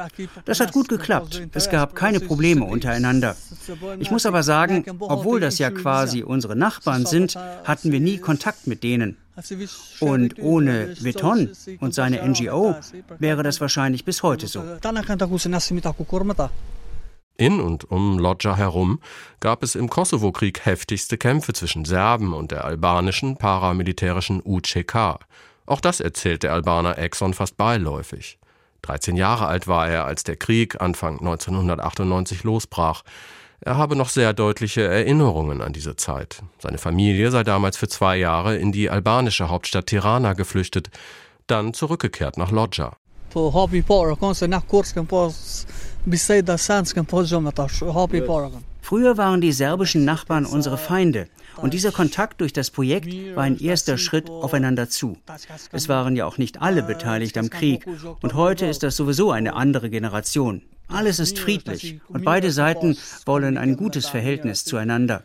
Das 0.44 0.60
hat 0.60 0.72
gut 0.72 0.88
geklappt. 0.88 1.42
Es 1.52 1.70
gab 1.70 1.94
keine 1.94 2.20
Probleme 2.20 2.64
untereinander. 2.64 3.36
Ich 3.98 4.10
muss 4.10 4.26
aber 4.26 4.42
sagen, 4.42 4.84
obwohl 5.00 5.40
das 5.40 5.58
ja 5.58 5.70
quasi 5.70 6.22
unsere 6.22 6.56
Nachbarn 6.56 7.04
sind, 7.06 7.36
hatten 7.64 7.92
wir 7.92 8.00
nie 8.00 8.18
Kontakt 8.18 8.66
mit 8.66 8.82
denen. 8.82 9.16
Und 10.00 10.38
ohne 10.38 10.94
Veton 11.00 11.50
und 11.80 11.94
seine 11.94 12.26
NGO 12.28 12.76
wäre 13.18 13.42
das 13.42 13.60
wahrscheinlich 13.60 14.04
bis 14.04 14.22
heute 14.22 14.46
so. 14.46 14.62
In 17.38 17.60
und 17.60 17.90
um 17.90 18.18
Lodja 18.18 18.56
herum 18.56 19.00
gab 19.40 19.62
es 19.62 19.74
im 19.74 19.88
Kosovo-Krieg 19.88 20.66
heftigste 20.66 21.16
Kämpfe 21.16 21.54
zwischen 21.54 21.84
Serben 21.84 22.34
und 22.34 22.50
der 22.52 22.64
albanischen 22.64 23.36
paramilitärischen 23.36 24.42
UCK. 24.44 25.18
Auch 25.64 25.80
das 25.80 26.00
erzählt 26.00 26.42
der 26.42 26.52
Albaner 26.52 26.98
Exxon 26.98 27.32
fast 27.32 27.56
beiläufig. 27.56 28.38
13 28.82 29.16
Jahre 29.16 29.46
alt 29.46 29.66
war 29.66 29.88
er, 29.88 30.04
als 30.04 30.24
der 30.24 30.36
Krieg 30.36 30.80
Anfang 30.80 31.20
1998 31.20 32.42
losbrach. 32.42 33.02
Er 33.64 33.76
habe 33.76 33.94
noch 33.94 34.08
sehr 34.08 34.32
deutliche 34.32 34.82
Erinnerungen 34.82 35.62
an 35.62 35.72
diese 35.72 35.94
Zeit. 35.94 36.42
Seine 36.58 36.78
Familie 36.78 37.30
sei 37.30 37.44
damals 37.44 37.76
für 37.76 37.86
zwei 37.86 38.16
Jahre 38.16 38.56
in 38.56 38.72
die 38.72 38.90
albanische 38.90 39.48
Hauptstadt 39.48 39.86
Tirana 39.86 40.32
geflüchtet, 40.32 40.90
dann 41.46 41.72
zurückgekehrt 41.72 42.38
nach 42.38 42.50
Lodja. 42.50 42.96
Früher 48.80 49.16
waren 49.16 49.40
die 49.40 49.52
serbischen 49.52 50.04
Nachbarn 50.04 50.44
unsere 50.44 50.76
Feinde. 50.76 51.28
Und 51.56 51.72
dieser 51.72 51.92
Kontakt 51.92 52.40
durch 52.40 52.52
das 52.52 52.70
Projekt 52.70 53.14
war 53.36 53.44
ein 53.44 53.60
erster 53.60 53.96
Schritt 53.96 54.28
aufeinander 54.28 54.88
zu. 54.88 55.18
Es 55.70 55.88
waren 55.88 56.16
ja 56.16 56.26
auch 56.26 56.36
nicht 56.36 56.60
alle 56.60 56.82
beteiligt 56.82 57.38
am 57.38 57.48
Krieg. 57.48 57.86
Und 58.22 58.34
heute 58.34 58.66
ist 58.66 58.82
das 58.82 58.96
sowieso 58.96 59.30
eine 59.30 59.54
andere 59.54 59.88
Generation. 59.88 60.62
Alles 60.92 61.18
ist 61.18 61.38
friedlich 61.38 62.00
und 62.08 62.24
beide 62.24 62.50
Seiten 62.52 62.96
wollen 63.24 63.56
ein 63.56 63.76
gutes 63.76 64.08
Verhältnis 64.08 64.64
zueinander. 64.64 65.24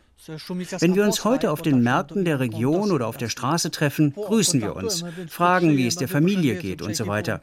Wenn 0.80 0.96
wir 0.96 1.06
uns 1.06 1.24
heute 1.24 1.52
auf 1.52 1.62
den 1.62 1.82
Märkten 1.82 2.26
der 2.26 2.40
Region 2.40 2.92
oder 2.92 3.08
auf 3.08 3.18
der 3.18 3.30
Straße 3.30 3.72
treffen, 3.72 4.14
grüßen 4.14 4.62
wir 4.62 4.76
uns, 4.76 5.06
fragen, 5.30 5.78
wie 5.78 5.88
es 5.88 5.96
der 5.96 6.08
Familie 6.08 6.56
geht 6.56 6.82
und 6.82 6.96
so 6.96 7.08
weiter. 7.08 7.42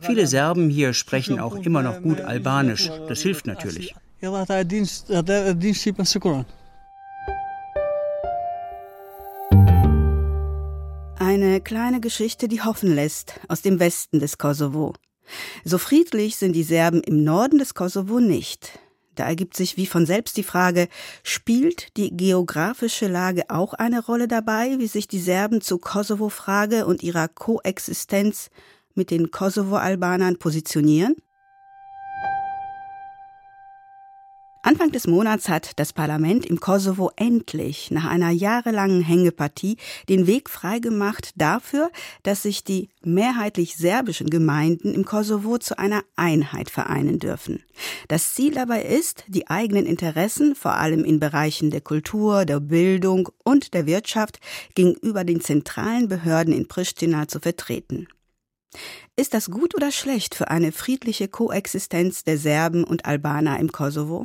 Viele 0.00 0.26
Serben 0.26 0.70
hier 0.70 0.94
sprechen 0.94 1.40
auch 1.40 1.56
immer 1.56 1.82
noch 1.82 2.00
gut 2.00 2.20
Albanisch. 2.20 2.90
Das 3.08 3.20
hilft 3.20 3.46
natürlich. 3.46 3.94
Eine 11.18 11.60
kleine 11.60 12.00
Geschichte, 12.00 12.48
die 12.48 12.62
hoffen 12.62 12.94
lässt, 12.94 13.40
aus 13.48 13.62
dem 13.62 13.78
Westen 13.78 14.20
des 14.20 14.38
Kosovo. 14.38 14.94
So 15.64 15.78
friedlich 15.78 16.36
sind 16.36 16.54
die 16.54 16.62
Serben 16.62 17.02
im 17.02 17.24
Norden 17.24 17.58
des 17.58 17.74
Kosovo 17.74 18.20
nicht. 18.20 18.78
Da 19.14 19.26
ergibt 19.26 19.56
sich 19.56 19.76
wie 19.76 19.86
von 19.86 20.06
selbst 20.06 20.36
die 20.36 20.42
Frage, 20.42 20.88
spielt 21.22 21.96
die 21.96 22.16
geografische 22.16 23.08
Lage 23.08 23.50
auch 23.50 23.74
eine 23.74 24.04
Rolle 24.04 24.26
dabei, 24.26 24.78
wie 24.78 24.86
sich 24.86 25.06
die 25.06 25.20
Serben 25.20 25.60
zur 25.60 25.80
Kosovo-Frage 25.80 26.86
und 26.86 27.02
ihrer 27.02 27.28
Koexistenz 27.28 28.48
mit 28.94 29.10
den 29.10 29.30
Kosovo-Albanern 29.30 30.38
positionieren? 30.38 31.16
Anfang 34.64 34.92
des 34.92 35.08
Monats 35.08 35.48
hat 35.48 35.72
das 35.74 35.92
Parlament 35.92 36.46
im 36.46 36.60
Kosovo 36.60 37.10
endlich 37.16 37.90
nach 37.90 38.04
einer 38.04 38.30
jahrelangen 38.30 39.02
Hängepartie 39.02 39.76
den 40.08 40.28
Weg 40.28 40.48
freigemacht 40.48 41.32
dafür, 41.34 41.90
dass 42.22 42.44
sich 42.44 42.62
die 42.62 42.88
mehrheitlich 43.02 43.76
serbischen 43.76 44.30
Gemeinden 44.30 44.94
im 44.94 45.04
Kosovo 45.04 45.58
zu 45.58 45.80
einer 45.80 46.04
Einheit 46.14 46.70
vereinen 46.70 47.18
dürfen. 47.18 47.64
Das 48.06 48.34
Ziel 48.34 48.52
dabei 48.52 48.84
ist, 48.84 49.24
die 49.26 49.48
eigenen 49.48 49.84
Interessen, 49.84 50.54
vor 50.54 50.74
allem 50.74 51.04
in 51.04 51.18
Bereichen 51.18 51.72
der 51.72 51.80
Kultur, 51.80 52.44
der 52.44 52.60
Bildung 52.60 53.30
und 53.42 53.74
der 53.74 53.86
Wirtschaft, 53.86 54.38
gegenüber 54.76 55.24
den 55.24 55.40
zentralen 55.40 56.06
Behörden 56.06 56.54
in 56.54 56.68
Pristina 56.68 57.26
zu 57.26 57.40
vertreten. 57.40 58.06
Ist 59.16 59.34
das 59.34 59.50
gut 59.50 59.74
oder 59.74 59.90
schlecht 59.90 60.36
für 60.36 60.52
eine 60.52 60.70
friedliche 60.70 61.26
Koexistenz 61.26 62.22
der 62.22 62.38
Serben 62.38 62.84
und 62.84 63.06
Albaner 63.06 63.58
im 63.58 63.72
Kosovo? 63.72 64.24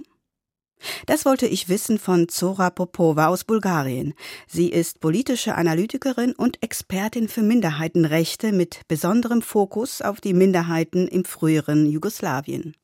Das 1.05 1.25
wollte 1.25 1.47
ich 1.47 1.69
wissen 1.69 1.97
von 1.99 2.29
Zora 2.29 2.69
Popova 2.69 3.27
aus 3.27 3.43
Bulgarien. 3.43 4.13
Sie 4.47 4.69
ist 4.69 5.01
politische 5.01 5.55
Analytikerin 5.55 6.33
und 6.33 6.63
Expertin 6.63 7.27
für 7.27 7.41
Minderheitenrechte 7.41 8.51
mit 8.51 8.81
besonderem 8.87 9.41
Fokus 9.41 10.01
auf 10.01 10.21
die 10.21 10.33
Minderheiten 10.33 11.07
im 11.07 11.25
früheren 11.25 11.85
Jugoslawien. 11.85 12.75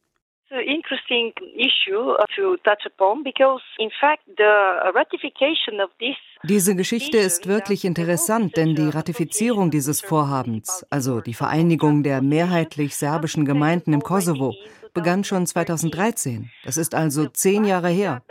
interesting 0.94 1.34
issue 1.56 2.16
to 2.36 2.58
touch 2.64 2.86
upon 2.86 3.24
because 3.24 3.62
in 3.80 3.90
fact 4.00 4.22
the 4.38 4.92
ratification 4.94 5.80
of 5.82 5.90
this 6.00 6.16
diese 6.46 6.76
Geschichte 6.76 7.18
ist 7.18 7.48
wirklich 7.48 7.86
interessant, 7.86 8.58
denn 8.58 8.76
die 8.76 8.90
Ratifizierung 8.90 9.72
dieses 9.72 10.02
Vorhabens, 10.02 10.86
also 10.90 11.22
die 11.22 11.34
Vereinigung 11.34 12.04
der 12.04 12.22
mehrheitlich 12.22 12.98
serbischen 12.98 13.46
Gemeinden 13.46 13.94
im 13.94 14.02
Kosovo, 14.02 14.54
begann 14.94 15.24
schon 15.24 15.46
2013. 15.46 16.50
Das 16.64 16.78
ist 16.78 16.96
also 16.96 17.28
zehn 17.28 17.66
Jahre 17.66 17.90
her. 17.90 18.22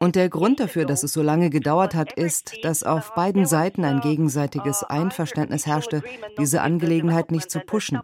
Und 0.00 0.16
der 0.16 0.28
Grund 0.28 0.60
dafür, 0.60 0.84
dass 0.84 1.02
es 1.02 1.12
so 1.12 1.22
lange 1.22 1.50
gedauert 1.50 1.94
hat, 1.94 2.12
ist, 2.12 2.64
dass 2.64 2.82
auf 2.82 3.14
beiden 3.14 3.46
Seiten 3.46 3.84
ein 3.84 4.00
gegenseitiges 4.00 4.82
Einverständnis 4.82 5.66
herrschte, 5.66 6.02
diese 6.38 6.62
Angelegenheit 6.62 7.30
nicht 7.30 7.50
zu 7.50 7.60
pushen. 7.60 8.00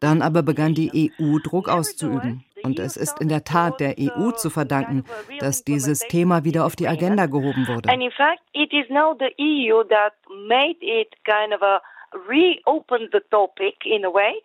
Dann 0.00 0.22
aber 0.22 0.42
begann 0.42 0.74
die 0.74 1.12
EU 1.20 1.38
Druck 1.38 1.68
auszuüben. 1.68 2.44
Und 2.62 2.78
es 2.78 2.96
ist 2.96 3.20
in 3.20 3.28
der 3.28 3.44
Tat 3.44 3.80
der 3.80 3.96
EU 3.98 4.32
zu 4.32 4.50
verdanken, 4.50 5.04
dass 5.38 5.64
dieses 5.64 6.00
Thema 6.00 6.44
wieder 6.44 6.64
auf 6.64 6.76
die 6.76 6.88
Agenda 6.88 7.26
gehoben 7.26 7.66
wurde. 7.68 7.88
And 7.88 8.02
in 8.02 8.10
fact, 8.10 8.40
it 8.52 8.72
is 8.72 8.88
now 8.90 9.16
the 9.18 9.32
EU 9.38 9.84
that 9.84 10.14
made 10.46 10.76
it 10.80 11.14
kind 11.24 11.54
of 11.54 11.62
a 11.62 11.80
reopen 12.28 13.08
the 13.12 13.20
topic 13.30 13.84
in 13.84 14.04
a 14.04 14.10
way. 14.10 14.42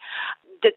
The 0.62 0.74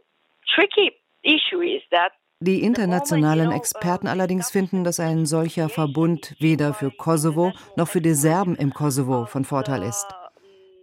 tricky 0.54 0.92
issue 1.22 1.60
is 1.60 1.82
that 1.90 2.12
die 2.40 2.62
internationalen 2.62 3.50
Experten 3.50 4.06
allerdings 4.06 4.50
finden, 4.50 4.84
dass 4.84 5.00
ein 5.00 5.24
solcher 5.24 5.68
Verbund 5.68 6.36
weder 6.38 6.74
für 6.74 6.90
Kosovo 6.90 7.52
noch 7.76 7.88
für 7.88 8.02
die 8.02 8.14
Serben 8.14 8.56
im 8.56 8.74
Kosovo 8.74 9.24
von 9.24 9.44
Vorteil 9.44 9.82
ist. 9.82 10.06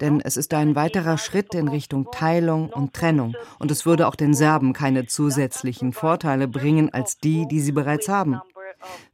Denn 0.01 0.19
es 0.19 0.35
ist 0.35 0.53
ein 0.55 0.75
weiterer 0.75 1.19
Schritt 1.19 1.53
in 1.53 1.67
Richtung 1.67 2.07
Teilung 2.11 2.69
und 2.69 2.93
Trennung 2.93 3.35
und 3.59 3.69
es 3.69 3.85
würde 3.85 4.07
auch 4.07 4.15
den 4.15 4.33
Serben 4.33 4.73
keine 4.73 5.05
zusätzlichen 5.05 5.93
Vorteile 5.93 6.47
bringen 6.47 6.91
als 6.91 7.19
die, 7.19 7.47
die 7.47 7.61
sie 7.61 7.71
bereits 7.71 8.09
haben. 8.09 8.41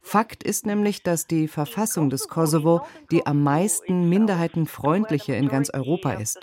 Fakt 0.00 0.42
ist 0.42 0.66
nämlich, 0.66 1.02
dass 1.02 1.26
die 1.26 1.46
Verfassung 1.46 2.10
des 2.10 2.26
Kosovo 2.26 2.80
die 3.10 3.26
am 3.26 3.42
meisten 3.42 4.08
minderheitenfreundliche 4.08 5.34
in 5.34 5.48
ganz 5.48 5.70
Europa 5.70 6.12
ist. 6.12 6.40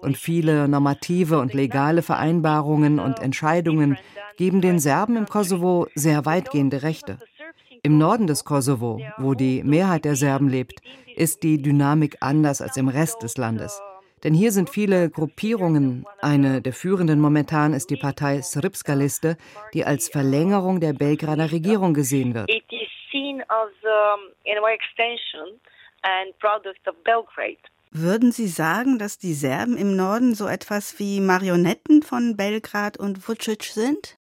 Und 0.00 0.16
viele 0.16 0.68
normative 0.68 1.40
und 1.40 1.52
legale 1.52 2.02
Vereinbarungen 2.02 3.00
und 3.00 3.18
Entscheidungen 3.18 3.98
geben 4.36 4.60
den 4.60 4.78
Serben 4.78 5.16
im 5.16 5.26
Kosovo 5.26 5.86
sehr 5.94 6.24
weitgehende 6.24 6.82
Rechte. 6.82 7.18
Im 7.82 7.98
Norden 7.98 8.26
des 8.26 8.44
Kosovo, 8.44 9.00
wo 9.18 9.34
die 9.34 9.62
Mehrheit 9.62 10.04
der 10.04 10.16
Serben 10.16 10.48
lebt, 10.48 10.80
ist 11.16 11.42
die 11.42 11.60
Dynamik 11.60 12.16
anders 12.20 12.62
als 12.62 12.76
im 12.76 12.88
Rest 12.88 13.22
des 13.22 13.36
Landes. 13.36 13.80
Denn 14.24 14.32
hier 14.32 14.52
sind 14.52 14.70
viele 14.70 15.10
Gruppierungen. 15.10 16.06
Eine 16.22 16.62
der 16.62 16.72
führenden 16.72 17.20
momentan 17.20 17.74
ist 17.74 17.90
die 17.90 17.96
Partei 17.96 18.40
Srpska 18.40 18.94
Liste, 18.94 19.36
die 19.74 19.84
als 19.84 20.08
Verlängerung 20.08 20.80
der 20.80 20.94
Belgrader 20.94 21.52
Regierung 21.52 21.92
gesehen 21.92 22.34
wird. 22.34 22.50
Würden 27.90 28.32
Sie 28.32 28.48
sagen, 28.48 28.98
dass 28.98 29.18
die 29.18 29.34
Serben 29.34 29.76
im 29.76 29.94
Norden 29.94 30.34
so 30.34 30.48
etwas 30.48 30.98
wie 30.98 31.20
Marionetten 31.20 32.02
von 32.02 32.36
Belgrad 32.36 32.96
und 32.98 33.28
Vucic 33.28 33.64
sind? 33.64 34.18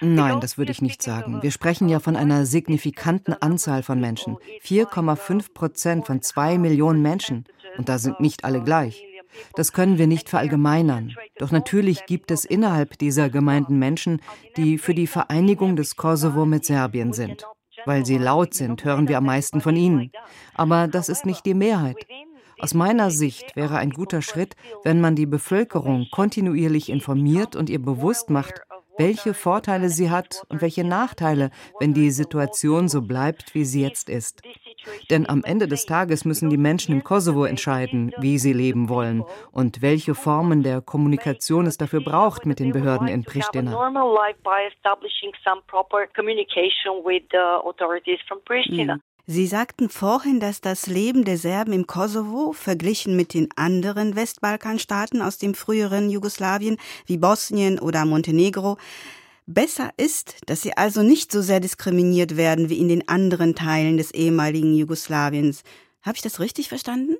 Nein, 0.00 0.40
das 0.40 0.56
würde 0.56 0.70
ich 0.70 0.82
nicht 0.82 1.02
sagen. 1.02 1.42
Wir 1.42 1.50
sprechen 1.50 1.88
ja 1.88 1.98
von 1.98 2.16
einer 2.16 2.46
signifikanten 2.46 3.34
Anzahl 3.34 3.82
von 3.82 4.00
Menschen. 4.00 4.36
4,5 4.62 5.52
Prozent 5.52 6.06
von 6.06 6.22
zwei 6.22 6.58
Millionen 6.58 7.02
Menschen. 7.02 7.44
Und 7.76 7.88
da 7.88 7.98
sind 7.98 8.20
nicht 8.20 8.44
alle 8.44 8.62
gleich. 8.62 9.04
Das 9.54 9.72
können 9.72 9.98
wir 9.98 10.06
nicht 10.06 10.28
verallgemeinern. 10.28 11.14
Doch 11.38 11.50
natürlich 11.50 12.06
gibt 12.06 12.30
es 12.30 12.44
innerhalb 12.44 12.98
dieser 12.98 13.30
Gemeinden 13.30 13.78
Menschen, 13.78 14.22
die 14.56 14.78
für 14.78 14.94
die 14.94 15.06
Vereinigung 15.06 15.76
des 15.76 15.96
Kosovo 15.96 16.46
mit 16.46 16.64
Serbien 16.64 17.12
sind. 17.12 17.44
Weil 17.84 18.06
sie 18.06 18.18
laut 18.18 18.54
sind, 18.54 18.84
hören 18.84 19.08
wir 19.08 19.18
am 19.18 19.26
meisten 19.26 19.60
von 19.60 19.76
ihnen. 19.76 20.10
Aber 20.54 20.88
das 20.88 21.08
ist 21.08 21.26
nicht 21.26 21.46
die 21.46 21.54
Mehrheit. 21.54 21.96
Aus 22.60 22.74
meiner 22.74 23.10
Sicht 23.10 23.54
wäre 23.56 23.76
ein 23.76 23.90
guter 23.90 24.22
Schritt, 24.22 24.56
wenn 24.84 25.00
man 25.00 25.14
die 25.14 25.26
Bevölkerung 25.26 26.08
kontinuierlich 26.10 26.88
informiert 26.90 27.54
und 27.54 27.70
ihr 27.70 27.80
bewusst 27.80 28.30
macht, 28.30 28.62
welche 28.96 29.32
Vorteile 29.32 29.88
sie 29.90 30.10
hat 30.10 30.44
und 30.48 30.60
welche 30.60 30.82
Nachteile, 30.84 31.50
wenn 31.78 31.94
die 31.94 32.10
Situation 32.10 32.88
so 32.88 33.02
bleibt, 33.02 33.54
wie 33.54 33.64
sie 33.64 33.82
jetzt 33.82 34.08
ist. 34.08 34.42
Denn 35.10 35.28
am 35.28 35.44
Ende 35.44 35.68
des 35.68 35.86
Tages 35.86 36.24
müssen 36.24 36.50
die 36.50 36.56
Menschen 36.56 36.92
im 36.94 37.04
Kosovo 37.04 37.44
entscheiden, 37.44 38.12
wie 38.18 38.38
sie 38.38 38.52
leben 38.52 38.88
wollen 38.88 39.24
und 39.52 39.82
welche 39.82 40.14
Formen 40.14 40.62
der 40.62 40.80
Kommunikation 40.80 41.66
es 41.66 41.76
dafür 41.78 42.00
braucht 42.00 42.44
mit 42.46 42.58
den 42.58 42.72
Behörden 42.72 43.06
in 43.06 43.24
Pristina. 43.24 43.70
Mhm. 48.94 49.02
Sie 49.30 49.46
sagten 49.46 49.90
vorhin, 49.90 50.40
dass 50.40 50.62
das 50.62 50.86
Leben 50.86 51.22
der 51.22 51.36
Serben 51.36 51.74
im 51.74 51.86
Kosovo 51.86 52.54
verglichen 52.54 53.14
mit 53.14 53.34
den 53.34 53.50
anderen 53.56 54.16
Westbalkanstaaten 54.16 55.20
aus 55.20 55.36
dem 55.36 55.52
früheren 55.52 56.08
Jugoslawien 56.08 56.78
wie 57.04 57.18
Bosnien 57.18 57.78
oder 57.78 58.06
Montenegro 58.06 58.78
besser 59.44 59.90
ist, 59.98 60.36
dass 60.46 60.62
sie 60.62 60.78
also 60.78 61.02
nicht 61.02 61.30
so 61.30 61.42
sehr 61.42 61.60
diskriminiert 61.60 62.38
werden 62.38 62.70
wie 62.70 62.78
in 62.78 62.88
den 62.88 63.06
anderen 63.06 63.54
Teilen 63.54 63.98
des 63.98 64.12
ehemaligen 64.12 64.74
Jugoslawiens. 64.74 65.62
Habe 66.00 66.16
ich 66.16 66.22
das 66.22 66.40
richtig 66.40 66.70
verstanden? 66.70 67.18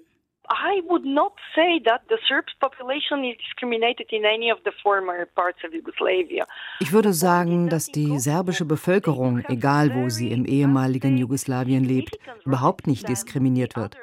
I 0.50 0.80
would 0.88 1.04
not 1.04 1.32
say 1.54 1.80
that 1.84 2.02
the 2.08 2.16
Serb 2.26 2.46
population 2.60 3.22
is 3.24 3.36
discriminated 3.38 4.06
in 4.10 4.24
any 4.24 4.50
of 4.50 4.58
the 4.64 4.72
former 4.82 5.26
parts 5.34 5.58
of 5.64 5.74
Yugoslavia. 5.74 6.46
Ich 6.80 6.92
würde 6.92 7.12
sagen, 7.12 7.68
dass 7.68 7.86
die 7.86 8.18
serbische 8.18 8.64
Bevölkerung, 8.64 9.44
egal 9.48 9.94
wo 9.94 10.08
sie 10.08 10.30
im 10.32 10.46
ehemaligen 10.46 11.18
Jugoslawien 11.18 11.84
lebt, 11.84 12.18
überhaupt 12.44 12.86
nicht 12.86 13.08
diskriminiert 13.08 13.76
wird. 13.76 13.96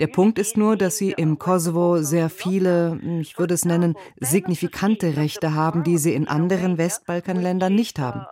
Der 0.00 0.06
Punkt 0.06 0.38
ist 0.38 0.56
nur, 0.56 0.76
dass 0.76 0.98
sie 0.98 1.12
im 1.12 1.38
Kosovo 1.38 2.02
sehr 2.02 2.30
viele, 2.30 3.00
ich 3.20 3.38
würde 3.38 3.54
es 3.54 3.64
nennen, 3.64 3.96
signifikante 4.20 5.16
Rechte 5.16 5.54
haben, 5.54 5.82
die 5.82 5.98
sie 5.98 6.14
in 6.14 6.28
anderen 6.28 6.78
Westbalkanländern 6.78 7.74
nicht 7.74 7.98
haben. 7.98 8.26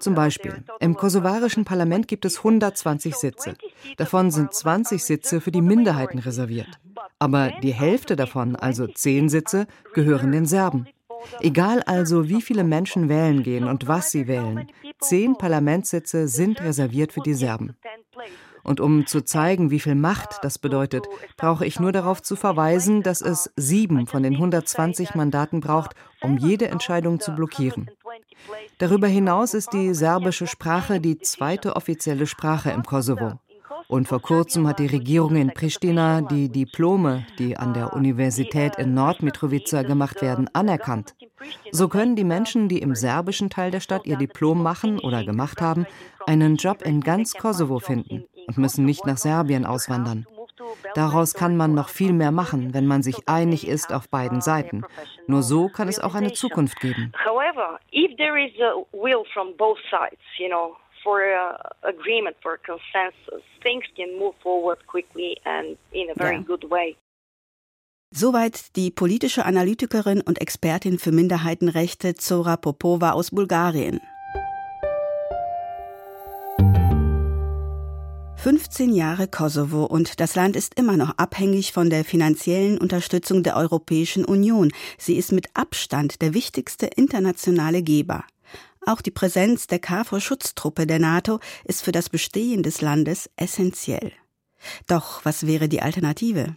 Zum 0.00 0.14
Beispiel, 0.14 0.64
im 0.80 0.96
kosovarischen 0.96 1.64
Parlament 1.64 2.08
gibt 2.08 2.24
es 2.24 2.38
120 2.38 3.14
Sitze. 3.14 3.54
Davon 3.98 4.30
sind 4.30 4.52
20 4.52 5.04
Sitze 5.04 5.40
für 5.42 5.50
die 5.50 5.60
Minderheiten 5.60 6.18
reserviert. 6.18 6.80
Aber 7.20 7.52
die 7.62 7.74
Hälfte 7.74 8.16
davon, 8.16 8.56
also 8.56 8.86
10 8.86 9.28
Sitze, 9.28 9.66
gehören 9.94 10.32
den 10.32 10.46
Serben. 10.46 10.88
Egal 11.40 11.82
also, 11.82 12.30
wie 12.30 12.40
viele 12.40 12.64
Menschen 12.64 13.10
wählen 13.10 13.42
gehen 13.42 13.64
und 13.64 13.86
was 13.86 14.10
sie 14.10 14.26
wählen, 14.26 14.66
10 15.00 15.36
Parlamentssitze 15.36 16.28
sind 16.28 16.62
reserviert 16.62 17.12
für 17.12 17.20
die 17.20 17.34
Serben. 17.34 17.76
Und 18.62 18.80
um 18.80 19.06
zu 19.06 19.22
zeigen, 19.22 19.70
wie 19.70 19.80
viel 19.80 19.94
Macht 19.94 20.38
das 20.42 20.58
bedeutet, 20.58 21.06
brauche 21.36 21.66
ich 21.66 21.78
nur 21.78 21.92
darauf 21.92 22.22
zu 22.22 22.36
verweisen, 22.36 23.02
dass 23.02 23.20
es 23.20 23.50
sieben 23.54 24.06
von 24.06 24.22
den 24.22 24.34
120 24.34 25.14
Mandaten 25.14 25.60
braucht, 25.60 25.94
um 26.22 26.38
jede 26.38 26.68
Entscheidung 26.68 27.20
zu 27.20 27.32
blockieren. 27.32 27.90
Darüber 28.78 29.08
hinaus 29.08 29.52
ist 29.52 29.74
die 29.74 29.92
serbische 29.94 30.46
Sprache 30.46 31.00
die 31.00 31.18
zweite 31.18 31.76
offizielle 31.76 32.26
Sprache 32.26 32.70
im 32.70 32.82
Kosovo. 32.82 33.38
Und 33.90 34.06
vor 34.06 34.22
kurzem 34.22 34.68
hat 34.68 34.78
die 34.78 34.86
Regierung 34.86 35.34
in 35.34 35.52
Pristina 35.52 36.20
die 36.20 36.48
Diplome, 36.48 37.26
die 37.40 37.56
an 37.56 37.74
der 37.74 37.92
Universität 37.92 38.76
in 38.76 38.94
Nordmitrovica 38.94 39.82
gemacht 39.82 40.22
werden, 40.22 40.48
anerkannt. 40.52 41.16
So 41.72 41.88
können 41.88 42.14
die 42.14 42.22
Menschen, 42.22 42.68
die 42.68 42.78
im 42.78 42.94
serbischen 42.94 43.50
Teil 43.50 43.72
der 43.72 43.80
Stadt 43.80 44.06
ihr 44.06 44.16
Diplom 44.16 44.62
machen 44.62 45.00
oder 45.00 45.24
gemacht 45.24 45.60
haben, 45.60 45.86
einen 46.24 46.54
Job 46.54 46.82
in 46.82 47.00
ganz 47.00 47.34
Kosovo 47.34 47.80
finden 47.80 48.28
und 48.46 48.58
müssen 48.58 48.84
nicht 48.84 49.06
nach 49.06 49.18
Serbien 49.18 49.66
auswandern. 49.66 50.24
Daraus 50.94 51.34
kann 51.34 51.56
man 51.56 51.74
noch 51.74 51.88
viel 51.88 52.12
mehr 52.12 52.30
machen, 52.30 52.72
wenn 52.74 52.86
man 52.86 53.02
sich 53.02 53.28
einig 53.28 53.66
ist 53.66 53.92
auf 53.92 54.08
beiden 54.08 54.40
Seiten. 54.40 54.82
Nur 55.26 55.42
so 55.42 55.68
kann 55.68 55.88
es 55.88 55.98
auch 55.98 56.14
eine 56.14 56.32
Zukunft 56.32 56.78
geben. 56.78 57.12
For 61.02 61.20
agreement, 61.82 62.36
for 62.42 62.58
consensus, 62.58 63.42
things 63.62 63.84
can 63.96 64.18
move 64.18 64.34
forward 64.42 64.78
quickly 64.86 65.36
and 65.44 65.76
in 65.92 66.10
a 66.10 66.14
very 66.14 66.36
ja. 66.36 66.42
good 66.42 66.70
way. 66.70 66.96
Soweit 68.12 68.74
die 68.74 68.90
politische 68.90 69.44
Analytikerin 69.44 70.20
und 70.20 70.40
Expertin 70.40 70.98
für 70.98 71.12
Minderheitenrechte 71.12 72.14
Zora 72.14 72.56
Popova 72.56 73.12
aus 73.12 73.30
Bulgarien. 73.30 74.00
15 78.42 78.94
Jahre 78.94 79.28
Kosovo 79.28 79.84
und 79.84 80.18
das 80.18 80.34
Land 80.34 80.56
ist 80.56 80.74
immer 80.76 80.96
noch 80.96 81.18
abhängig 81.18 81.72
von 81.72 81.90
der 81.90 82.06
finanziellen 82.06 82.78
Unterstützung 82.78 83.42
der 83.42 83.54
Europäischen 83.54 84.24
Union. 84.24 84.72
Sie 84.96 85.16
ist 85.16 85.30
mit 85.30 85.48
Abstand 85.52 86.22
der 86.22 86.32
wichtigste 86.32 86.86
internationale 86.86 87.82
Geber. 87.82 88.24
Auch 88.86 89.00
die 89.00 89.10
Präsenz 89.10 89.66
der 89.66 89.78
KFOR-Schutztruppe 89.78 90.86
der 90.86 90.98
NATO 90.98 91.38
ist 91.64 91.82
für 91.82 91.92
das 91.92 92.08
Bestehen 92.08 92.62
des 92.62 92.80
Landes 92.80 93.30
essentiell. 93.36 94.12
Doch 94.86 95.24
was 95.24 95.46
wäre 95.46 95.68
die 95.68 95.82
Alternative? 95.82 96.54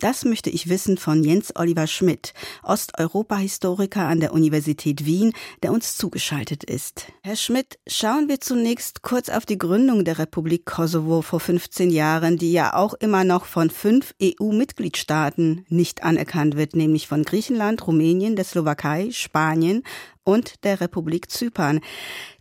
Das 0.00 0.24
möchte 0.24 0.50
ich 0.50 0.68
wissen 0.68 0.98
von 0.98 1.22
Jens 1.22 1.54
Oliver 1.54 1.86
Schmidt, 1.86 2.34
Osteuropa-Historiker 2.64 4.08
an 4.08 4.18
der 4.18 4.32
Universität 4.32 5.06
Wien, 5.06 5.32
der 5.62 5.72
uns 5.72 5.96
zugeschaltet 5.96 6.64
ist. 6.64 7.06
Herr 7.22 7.36
Schmidt, 7.36 7.78
schauen 7.86 8.28
wir 8.28 8.40
zunächst 8.40 9.02
kurz 9.02 9.28
auf 9.28 9.46
die 9.46 9.56
Gründung 9.56 10.04
der 10.04 10.18
Republik 10.18 10.66
Kosovo 10.66 11.22
vor 11.22 11.38
15 11.38 11.90
Jahren, 11.90 12.38
die 12.38 12.52
ja 12.52 12.74
auch 12.74 12.94
immer 12.94 13.22
noch 13.22 13.44
von 13.44 13.70
fünf 13.70 14.14
EU-Mitgliedstaaten 14.20 15.64
nicht 15.68 16.02
anerkannt 16.02 16.56
wird, 16.56 16.74
nämlich 16.74 17.06
von 17.06 17.22
Griechenland, 17.22 17.86
Rumänien, 17.86 18.34
der 18.34 18.44
Slowakei, 18.44 19.10
Spanien 19.12 19.84
und 20.24 20.64
der 20.64 20.80
Republik 20.80 21.30
Zypern. 21.30 21.80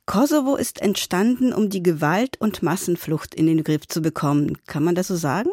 Kosovo 0.06 0.56
ist 0.56 0.82
entstanden, 0.82 1.54
um 1.54 1.70
die 1.70 1.84
Gewalt 1.84 2.40
und 2.40 2.64
Massenflucht 2.64 3.36
in 3.36 3.48
den 3.48 3.64
Griff 3.64 3.88
zu 3.88 4.02
bekommen. 4.02 4.58
Kann 4.66 4.84
man 4.84 4.96
das 4.96 5.08
so 5.08 5.16
sagen? 5.16 5.50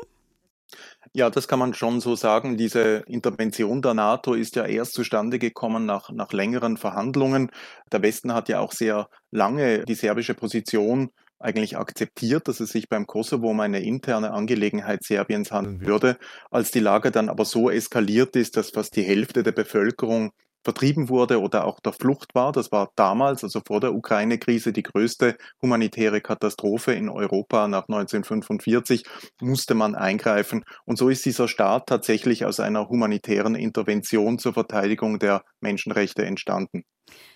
Ja, 1.12 1.28
das 1.28 1.48
kann 1.48 1.58
man 1.58 1.74
schon 1.74 2.00
so 2.00 2.14
sagen. 2.14 2.56
Diese 2.56 3.02
Intervention 3.06 3.82
der 3.82 3.94
NATO 3.94 4.34
ist 4.34 4.54
ja 4.54 4.64
erst 4.64 4.92
zustande 4.94 5.40
gekommen 5.40 5.84
nach, 5.84 6.10
nach 6.10 6.32
längeren 6.32 6.76
Verhandlungen. 6.76 7.50
Der 7.90 8.02
Westen 8.02 8.32
hat 8.32 8.48
ja 8.48 8.60
auch 8.60 8.72
sehr 8.72 9.08
lange 9.32 9.84
die 9.84 9.94
serbische 9.94 10.34
Position 10.34 11.10
eigentlich 11.40 11.76
akzeptiert, 11.76 12.46
dass 12.46 12.60
es 12.60 12.70
sich 12.70 12.88
beim 12.88 13.06
Kosovo 13.06 13.50
um 13.50 13.60
eine 13.60 13.80
interne 13.80 14.30
Angelegenheit 14.32 15.02
Serbiens 15.02 15.50
handeln 15.50 15.80
würde. 15.80 16.18
Als 16.50 16.70
die 16.70 16.80
Lage 16.80 17.10
dann 17.10 17.28
aber 17.28 17.44
so 17.44 17.70
eskaliert 17.70 18.36
ist, 18.36 18.56
dass 18.56 18.70
fast 18.70 18.94
die 18.94 19.02
Hälfte 19.02 19.42
der 19.42 19.52
Bevölkerung 19.52 20.32
vertrieben 20.62 21.09
wurde 21.09 21.40
oder 21.40 21.64
auch 21.64 21.81
der 21.81 21.92
Flucht 21.92 22.35
war. 22.35 22.53
Das 22.53 22.73
war 22.73 22.90
damals, 22.96 23.44
also 23.44 23.61
vor 23.66 23.81
der 23.81 23.94
Ukraine-Krise, 23.94 24.73
die 24.73 24.83
größte 24.83 25.37
humanitäre 25.62 26.20
Katastrophe 26.20 26.92
in 26.92 27.09
Europa 27.09 27.68
nach 27.68 27.88
1945, 27.88 29.05
musste 29.40 29.75
man 29.75 29.94
eingreifen. 29.94 30.64
Und 30.85 30.99
so 30.99 31.09
ist 31.09 31.25
dieser 31.25 31.49
Staat 31.49 31.87
tatsächlich 31.87 32.44
aus 32.44 32.61
einer 32.61 32.88
humanitären 32.88 33.55
Intervention 33.55 34.38
zur 34.38 34.53
Verteidigung 34.53 35.18
der 35.18 35.44
Menschenrechte 35.61 36.25
entstanden. 36.25 36.85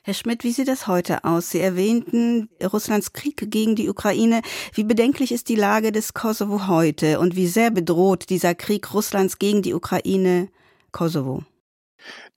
Herr 0.03 0.15
Schmidt, 0.15 0.45
wie 0.45 0.53
sieht 0.53 0.69
das 0.69 0.87
heute 0.87 1.25
aus? 1.25 1.51
Sie 1.51 1.61
erwähnten 1.61 2.49
Russlands 2.63 3.13
Krieg 3.13 3.51
gegen 3.51 3.75
die 3.75 3.89
Ukraine. 3.89 4.43
Wie 4.73 4.85
bedenklich 4.85 5.33
ist 5.33 5.49
die 5.49 5.57
Lage 5.57 5.93
des 5.93 6.15
Kosovo 6.15 6.69
heute 6.69 7.19
und 7.19 7.37
wie 7.37 7.49
sehr 7.49 7.71
bedroht 7.71 8.29
dieser 8.31 8.55
Krieg 8.55 8.93
Russlands 8.95 9.39
gegen 9.39 9.63
die 9.63 9.75
Ukraine 9.75 10.49
Kosovo? 10.93 11.43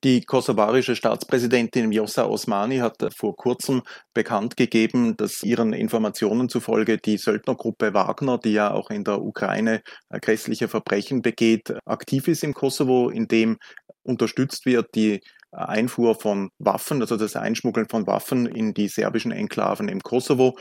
Die 0.04 0.22
kosovarische 0.22 0.96
Staatspräsidentin 0.96 1.92
Vjosa 1.92 2.26
Osmani 2.26 2.78
hat 2.78 2.96
vor 3.16 3.36
kurzem 3.36 3.82
bekannt 4.14 4.58
gegeben, 4.58 5.18
dass 5.18 5.44
ihren 5.44 5.74
Informationen 5.74 6.50
zufolge 6.50 6.98
die 6.98 7.18
Söldnergruppe 7.18 7.94
Wagner, 7.94 8.38
die 8.38 8.54
ja 8.54 8.72
auch 8.72 8.90
in 8.90 9.04
der 9.04 9.22
Ukraine 9.22 9.82
grässliche 10.22 10.68
Verbrechen 10.68 11.22
begeht, 11.22 11.74
aktiv 11.86 12.28
ist 12.28 12.44
im 12.44 12.54
Kosovo, 12.54 13.10
in 13.10 13.28
dem 13.28 13.58
unterstützt 14.04 14.66
wird 14.66 14.96
die 14.96 15.22
Einfuhr 15.52 16.16
von 16.16 16.50
Waffen, 16.60 17.02
also 17.02 17.18
das 17.18 17.36
Einschmuggeln 17.36 17.88
von 17.90 18.06
Waffen 18.08 18.46
in 18.46 18.74
die 18.74 18.88
serbischen 18.88 19.32
Enklaven 19.32 19.90
im 19.90 20.02
Kosovo. 20.02 20.58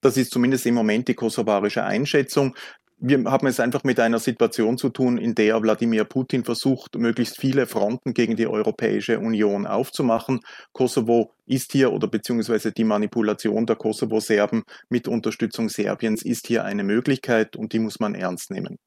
Das 0.00 0.16
ist 0.18 0.32
zumindest 0.32 0.66
im 0.66 0.74
Moment 0.74 1.08
die 1.08 1.14
kosovarische 1.14 1.84
Einschätzung 1.84 2.54
wir 2.98 3.24
haben 3.24 3.46
es 3.46 3.60
einfach 3.60 3.84
mit 3.84 4.00
einer 4.00 4.18
Situation 4.18 4.78
zu 4.78 4.88
tun, 4.88 5.18
in 5.18 5.34
der 5.34 5.60
Wladimir 5.62 6.04
Putin 6.04 6.44
versucht, 6.44 6.96
möglichst 6.96 7.38
viele 7.38 7.66
Fronten 7.66 8.14
gegen 8.14 8.36
die 8.36 8.46
Europäische 8.46 9.18
Union 9.18 9.66
aufzumachen. 9.66 10.40
Kosovo 10.72 11.32
ist 11.46 11.72
hier 11.72 11.92
oder 11.92 12.08
beziehungsweise 12.08 12.72
die 12.72 12.84
Manipulation 12.84 13.66
der 13.66 13.76
Kosovo-Serben 13.76 14.62
mit 14.88 15.08
Unterstützung 15.08 15.68
Serbiens 15.68 16.22
ist 16.22 16.46
hier 16.46 16.64
eine 16.64 16.84
Möglichkeit 16.84 17.56
und 17.56 17.72
die 17.72 17.78
muss 17.78 18.00
man 18.00 18.14
ernst 18.14 18.50
nehmen. 18.50 18.78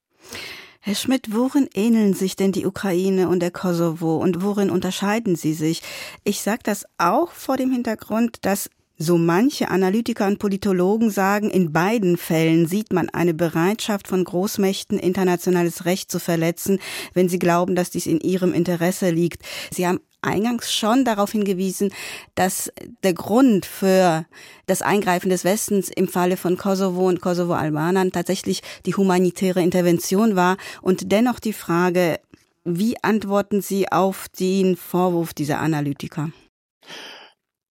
Herr 0.79 0.95
Schmidt, 0.95 1.33
worin 1.33 1.67
ähneln 1.73 2.13
sich 2.13 2.35
denn 2.37 2.53
die 2.53 2.65
Ukraine 2.65 3.27
und 3.27 3.41
der 3.41 3.51
Kosovo 3.51 4.17
und 4.17 4.41
worin 4.41 4.69
unterscheiden 4.69 5.35
sie 5.35 5.53
sich? 5.53 5.81
Ich 6.23 6.41
sage 6.41 6.61
das 6.63 6.85
auch 6.97 7.31
vor 7.31 7.57
dem 7.57 7.71
Hintergrund, 7.71 8.37
dass 8.45 8.69
so 8.97 9.17
manche 9.17 9.69
Analytiker 9.69 10.27
und 10.27 10.39
Politologen 10.39 11.09
sagen, 11.09 11.49
in 11.49 11.71
beiden 11.71 12.17
Fällen 12.17 12.67
sieht 12.67 12.91
man 12.91 13.09
eine 13.09 13.33
Bereitschaft 13.33 14.07
von 14.07 14.23
Großmächten, 14.23 14.97
internationales 14.97 15.85
Recht 15.85 16.11
zu 16.11 16.19
verletzen, 16.19 16.79
wenn 17.13 17.29
sie 17.29 17.39
glauben, 17.39 17.75
dass 17.75 17.91
dies 17.91 18.07
in 18.07 18.19
ihrem 18.19 18.53
Interesse 18.53 19.11
liegt. 19.11 19.43
Sie 19.71 19.87
haben 19.87 19.99
eingangs 20.21 20.73
schon 20.73 21.05
darauf 21.05 21.31
hingewiesen, 21.31 21.93
dass 22.33 22.71
der 23.03 23.13
Grund 23.13 23.65
für 23.65 24.25
das 24.65 24.81
Eingreifen 24.81 25.29
des 25.29 25.43
Westens 25.43 25.89
im 25.89 26.07
Falle 26.07 26.37
von 26.37 26.57
Kosovo 26.57 27.07
und 27.07 27.21
Kosovo-Albanern 27.21 28.11
tatsächlich 28.11 28.61
die 28.85 28.95
humanitäre 28.95 29.61
Intervention 29.61 30.35
war 30.35 30.57
und 30.81 31.11
dennoch 31.11 31.39
die 31.39 31.53
Frage, 31.53 32.19
wie 32.63 33.01
antworten 33.01 33.61
Sie 33.61 33.89
auf 33.91 34.27
den 34.39 34.75
Vorwurf 34.75 35.33
dieser 35.33 35.59
Analytiker? 35.59 36.31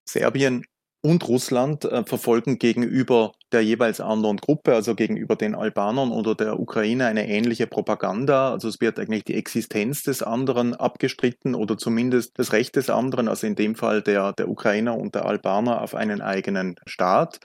Serbien 0.08 0.64
und 1.06 1.28
Russland 1.28 1.84
äh, 1.84 2.04
verfolgen 2.04 2.58
gegenüber 2.58 3.32
der 3.52 3.62
jeweils 3.62 4.00
anderen 4.00 4.38
Gruppe, 4.38 4.74
also 4.74 4.96
gegenüber 4.96 5.36
den 5.36 5.54
Albanern 5.54 6.10
oder 6.10 6.34
der 6.34 6.58
Ukraine, 6.58 7.06
eine 7.06 7.28
ähnliche 7.28 7.68
Propaganda. 7.68 8.50
Also 8.50 8.66
es 8.68 8.80
wird 8.80 8.98
eigentlich 8.98 9.22
die 9.22 9.34
Existenz 9.34 10.02
des 10.02 10.24
anderen 10.24 10.74
abgestritten 10.74 11.54
oder 11.54 11.78
zumindest 11.78 12.36
das 12.40 12.52
Recht 12.52 12.74
des 12.74 12.90
anderen, 12.90 13.28
also 13.28 13.46
in 13.46 13.54
dem 13.54 13.76
Fall 13.76 14.02
der, 14.02 14.32
der 14.32 14.48
Ukrainer 14.48 14.98
und 14.98 15.14
der 15.14 15.26
Albaner 15.26 15.80
auf 15.80 15.94
einen 15.94 16.20
eigenen 16.20 16.74
Staat. 16.86 17.38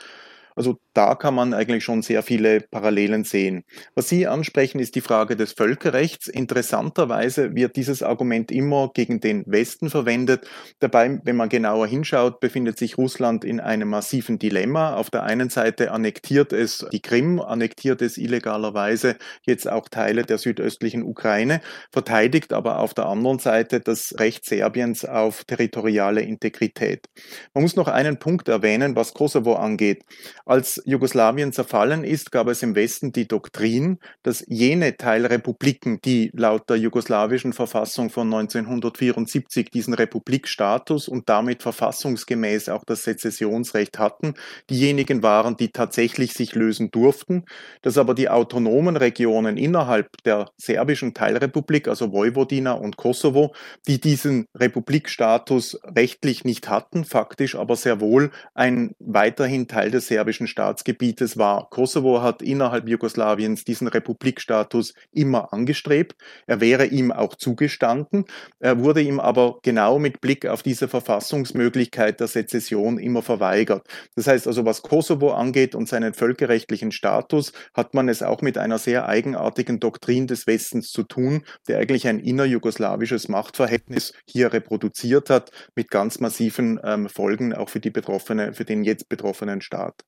Also 0.56 0.78
da 0.94 1.16
kann 1.16 1.36
man 1.36 1.54
eigentlich 1.54 1.84
schon 1.84 2.02
sehr 2.02 2.24
viele 2.24 2.62
Parallelen 2.62 3.24
sehen. 3.24 3.64
Was 3.96 4.10
Sie 4.10 4.28
ansprechen, 4.28 4.80
ist 4.80 4.96
die 4.96 5.02
Frage 5.02 5.36
des 5.36 5.54
Völkerrechts. 5.54 6.28
Interessanterweise 6.28 7.56
wird 7.56 7.76
dieses 7.76 8.04
Argument 8.04 8.52
immer 8.52 8.92
gegen 8.94 9.20
den 9.20 9.44
Westen 9.48 9.90
verwendet. 9.90 10.48
Dabei, 10.80 11.20
wenn 11.24 11.36
man 11.36 11.50
genauer 11.50 11.88
hinschaut, 11.88 12.40
befindet 12.40 12.78
sich 12.78 12.98
Russland 12.98 13.46
in 13.46 13.60
einem 13.60 13.90
massiven 13.90 14.40
Dilemma. 14.40 14.96
Auf 14.96 15.10
der 15.10 15.24
einen 15.24 15.50
Seite 15.50 15.92
annektiert 15.92 16.54
es 16.54 16.86
die 16.92 17.02
Krim, 17.02 17.40
annektiert 17.40 18.02
es 18.02 18.18
illegalerweise 18.18 19.16
jetzt 19.44 19.70
auch 19.70 19.88
Teile 19.90 20.24
der 20.24 20.38
südöstlichen 20.38 21.04
Ukraine, 21.04 21.62
verteidigt 21.92 22.54
aber 22.54 22.80
auf 22.80 22.94
der 22.94 23.06
anderen 23.06 23.40
Seite 23.40 23.80
das 23.80 24.16
Recht 24.20 24.46
Serbiens 24.46 25.06
auf 25.06 25.44
territoriale 25.46 26.22
Integrität. 26.22 27.08
Man 27.54 27.64
muss 27.64 27.76
noch 27.76 27.88
einen 27.88 28.20
Punkt 28.20 28.48
erwähnen, 28.48 28.96
was 28.96 29.14
Kosovo 29.14 29.56
angeht. 29.56 30.04
Als 30.52 30.82
Jugoslawien 30.84 31.54
zerfallen 31.54 32.04
ist, 32.04 32.30
gab 32.30 32.50
es 32.50 32.62
im 32.62 32.76
Westen 32.76 33.14
die 33.14 33.26
Doktrin, 33.26 34.00
dass 34.22 34.44
jene 34.50 34.98
Teilrepubliken, 34.98 36.02
die 36.02 36.30
laut 36.34 36.70
der 36.70 36.76
jugoslawischen 36.76 37.54
Verfassung 37.54 38.10
von 38.10 38.28
1974 38.28 39.70
diesen 39.70 39.94
Republikstatus 39.94 41.08
und 41.08 41.30
damit 41.30 41.64
verfassungsgemäß 41.64 42.68
auch 42.68 42.84
das 42.84 43.06
Sezessionsrecht 43.06 43.98
hatten, 43.98 44.34
diejenigen 44.70 45.24
waren, 45.24 45.56
die 45.56 45.72
tatsächlich 45.72 46.34
sich 46.34 46.54
lösen 46.54 46.92
durften, 46.92 47.46
dass 47.82 47.98
aber 47.98 48.14
die 48.14 48.28
autonomen 48.28 48.98
Regionen 48.98 49.56
innerhalb 49.56 50.10
der 50.26 50.50
serbischen 50.58 51.14
Teilrepublik, 51.14 51.88
also 51.88 52.12
Vojvodina 52.12 52.74
und 52.74 52.98
Kosovo, 52.98 53.56
die 53.88 54.02
diesen 54.02 54.48
Republikstatus 54.54 55.80
rechtlich 55.86 56.44
nicht 56.44 56.68
hatten, 56.68 57.06
faktisch 57.06 57.56
aber 57.56 57.78
sehr 57.78 58.02
wohl 58.02 58.32
ein 58.54 58.96
weiterhin 59.00 59.70
Teil 59.70 59.92
des 59.92 60.08
serbischen 60.08 60.40
jugoslawischen 60.41 60.47
Staatsgebietes 60.47 61.38
war. 61.38 61.69
Kosovo 61.69 62.21
hat 62.21 62.41
innerhalb 62.41 62.88
Jugoslawiens 62.88 63.63
diesen 63.63 63.88
Republikstatus 63.88 64.93
immer 65.12 65.54
angestrebt. 65.54 66.15
Er 66.47 66.62
wäre 66.62 66.86
ihm 66.86 67.12
auch 67.12 67.36
zugestanden. 67.36 68.25
Er 68.60 68.80
wurde 68.80 69.01
ihm 69.01 69.19
aber 69.19 69.60
genau 69.63 69.99
mit 69.99 70.21
Blick 70.21 70.45
auf 70.45 70.63
diese 70.63 70.88
Verfassungsmöglichkeit 70.88 72.19
der 72.19 72.27
Sezession 72.27 72.97
immer 72.97 73.21
verweigert. 73.21 73.88
Das 74.15 74.27
heißt 74.27 74.47
also, 74.47 74.65
was 74.65 74.82
Kosovo 74.82 75.32
angeht 75.32 75.75
und 75.75 75.88
seinen 75.88 76.13
völkerrechtlichen 76.13 76.91
Status, 76.91 77.54
hat 77.73 77.93
man 77.93 78.10
es 78.10 78.23
auch 78.23 78.41
mit 78.41 78.58
einer 78.58 78.77
sehr 78.77 79.08
eigenartigen 79.08 79.80
Doktrin 79.80 80.27
des 80.27 80.47
Westens 80.47 80.91
zu 80.91 81.04
tun, 81.04 81.43
der 81.67 81.80
eigentlich 81.80 82.08
ein 82.08 82.19
innerjugoslawisches 82.19 83.30
Machtverhältnis 83.30 84.13
hier 84.25 84.54
reproduziert 84.54 85.30
hat, 85.30 85.51
mit 85.75 85.89
ganz 85.89 86.19
massiven 86.19 86.80
ähm, 86.84 87.10
Folgen 87.10 87.54
auch 87.54 87.69
für 87.69 87.80
die 87.80 87.91
betroffene, 87.91 88.54
für 88.54 88.65
den 88.65 88.84
jetzt 88.84 89.10
betroffenen 89.10 89.62
Staat. 89.62 90.04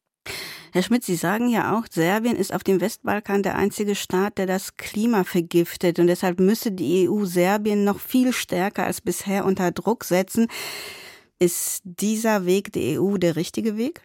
Herr 0.71 0.81
Schmidt, 0.81 1.03
Sie 1.03 1.15
sagen 1.15 1.49
ja 1.49 1.77
auch, 1.77 1.85
Serbien 1.89 2.35
ist 2.35 2.53
auf 2.53 2.63
dem 2.63 2.81
Westbalkan 2.81 3.43
der 3.43 3.55
einzige 3.55 3.93
Staat, 3.93 4.37
der 4.37 4.47
das 4.47 4.75
Klima 4.75 5.23
vergiftet 5.23 5.99
und 5.99 6.07
deshalb 6.07 6.39
müsse 6.39 6.71
die 6.71 7.07
EU 7.07 7.25
Serbien 7.25 7.83
noch 7.83 7.99
viel 7.99 8.33
stärker 8.33 8.85
als 8.85 8.99
bisher 8.99 9.45
unter 9.45 9.71
Druck 9.71 10.03
setzen. 10.03 10.47
Ist 11.37 11.81
dieser 11.83 12.45
Weg 12.45 12.73
der 12.73 13.01
EU 13.01 13.17
der 13.17 13.35
richtige 13.35 13.77
Weg? 13.77 14.01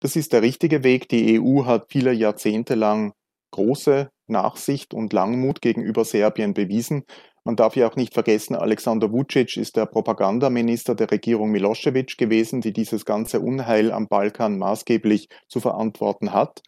Das 0.00 0.16
ist 0.16 0.32
der 0.32 0.42
richtige 0.42 0.82
Weg. 0.82 1.08
Die 1.08 1.40
EU 1.40 1.64
hat 1.66 1.86
viele 1.88 2.12
Jahrzehnte 2.12 2.74
lang 2.74 3.12
große 3.52 4.10
Nachsicht 4.26 4.92
und 4.92 5.12
Langmut 5.12 5.60
gegenüber 5.60 6.04
Serbien 6.04 6.52
bewiesen. 6.52 7.04
Man 7.46 7.54
darf 7.54 7.76
ja 7.76 7.88
auch 7.88 7.94
nicht 7.94 8.12
vergessen, 8.12 8.56
Alexander 8.56 9.12
Vucic 9.12 9.56
ist 9.56 9.76
der 9.76 9.86
Propagandaminister 9.86 10.96
der 10.96 11.08
Regierung 11.08 11.52
Milosevic 11.52 12.18
gewesen, 12.18 12.60
die 12.60 12.72
dieses 12.72 13.04
ganze 13.04 13.38
Unheil 13.38 13.92
am 13.92 14.08
Balkan 14.08 14.58
maßgeblich 14.58 15.28
zu 15.46 15.60
verantworten 15.60 16.32
hat. 16.32 16.62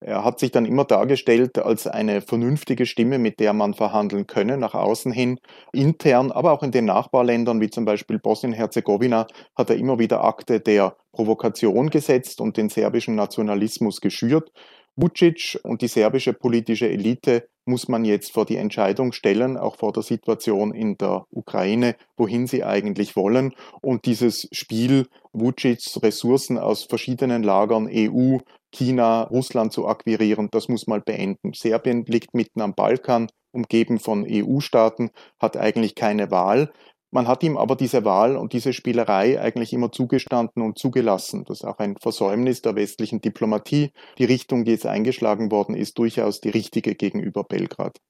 Er 0.00 0.24
hat 0.24 0.40
sich 0.40 0.50
dann 0.50 0.66
immer 0.66 0.86
dargestellt 0.86 1.58
als 1.58 1.86
eine 1.86 2.20
vernünftige 2.20 2.84
Stimme, 2.84 3.18
mit 3.18 3.38
der 3.38 3.52
man 3.52 3.74
verhandeln 3.74 4.26
könne, 4.26 4.58
nach 4.58 4.74
außen 4.74 5.12
hin, 5.12 5.38
intern, 5.72 6.32
aber 6.32 6.50
auch 6.50 6.64
in 6.64 6.72
den 6.72 6.86
Nachbarländern, 6.86 7.60
wie 7.60 7.70
zum 7.70 7.84
Beispiel 7.84 8.18
Bosnien-Herzegowina, 8.18 9.28
hat 9.54 9.70
er 9.70 9.76
immer 9.76 10.00
wieder 10.00 10.24
Akte 10.24 10.58
der 10.58 10.96
Provokation 11.12 11.90
gesetzt 11.90 12.40
und 12.40 12.56
den 12.56 12.70
serbischen 12.70 13.14
Nationalismus 13.14 14.00
geschürt. 14.00 14.50
Vucic 14.96 15.58
und 15.64 15.82
die 15.82 15.88
serbische 15.88 16.32
politische 16.32 16.88
Elite 16.88 17.48
muss 17.66 17.88
man 17.88 18.04
jetzt 18.04 18.32
vor 18.32 18.44
die 18.44 18.56
Entscheidung 18.56 19.12
stellen, 19.12 19.56
auch 19.56 19.76
vor 19.76 19.92
der 19.92 20.02
Situation 20.02 20.72
in 20.72 20.96
der 20.98 21.24
Ukraine, 21.30 21.96
wohin 22.16 22.46
sie 22.46 22.62
eigentlich 22.62 23.16
wollen. 23.16 23.54
Und 23.80 24.06
dieses 24.06 24.48
Spiel, 24.52 25.08
Vucics 25.32 26.02
Ressourcen 26.02 26.58
aus 26.58 26.84
verschiedenen 26.84 27.42
Lagern, 27.42 27.88
EU, 27.90 28.38
China, 28.70 29.22
Russland 29.22 29.72
zu 29.72 29.86
akquirieren, 29.86 30.48
das 30.50 30.68
muss 30.68 30.86
mal 30.86 31.00
beenden. 31.00 31.52
Serbien 31.54 32.04
liegt 32.06 32.34
mitten 32.34 32.60
am 32.60 32.74
Balkan, 32.74 33.28
umgeben 33.52 33.98
von 33.98 34.26
EU-Staaten, 34.28 35.10
hat 35.40 35.56
eigentlich 35.56 35.94
keine 35.94 36.30
Wahl. 36.30 36.72
Man 37.14 37.28
hat 37.28 37.44
ihm 37.44 37.56
aber 37.56 37.76
diese 37.76 38.04
Wahl 38.04 38.36
und 38.36 38.52
diese 38.54 38.72
Spielerei 38.72 39.40
eigentlich 39.40 39.72
immer 39.72 39.92
zugestanden 39.92 40.64
und 40.64 40.80
zugelassen. 40.80 41.44
Das 41.44 41.60
ist 41.60 41.64
auch 41.64 41.78
ein 41.78 41.96
Versäumnis 41.96 42.60
der 42.60 42.74
westlichen 42.74 43.20
Diplomatie. 43.20 43.92
Die 44.18 44.24
Richtung, 44.24 44.64
die 44.64 44.72
jetzt 44.72 44.84
eingeschlagen 44.84 45.52
worden 45.52 45.76
ist, 45.76 45.96
durchaus 45.96 46.40
die 46.40 46.48
richtige 46.48 46.96
gegenüber 46.96 47.44
Belgrad. 47.44 48.00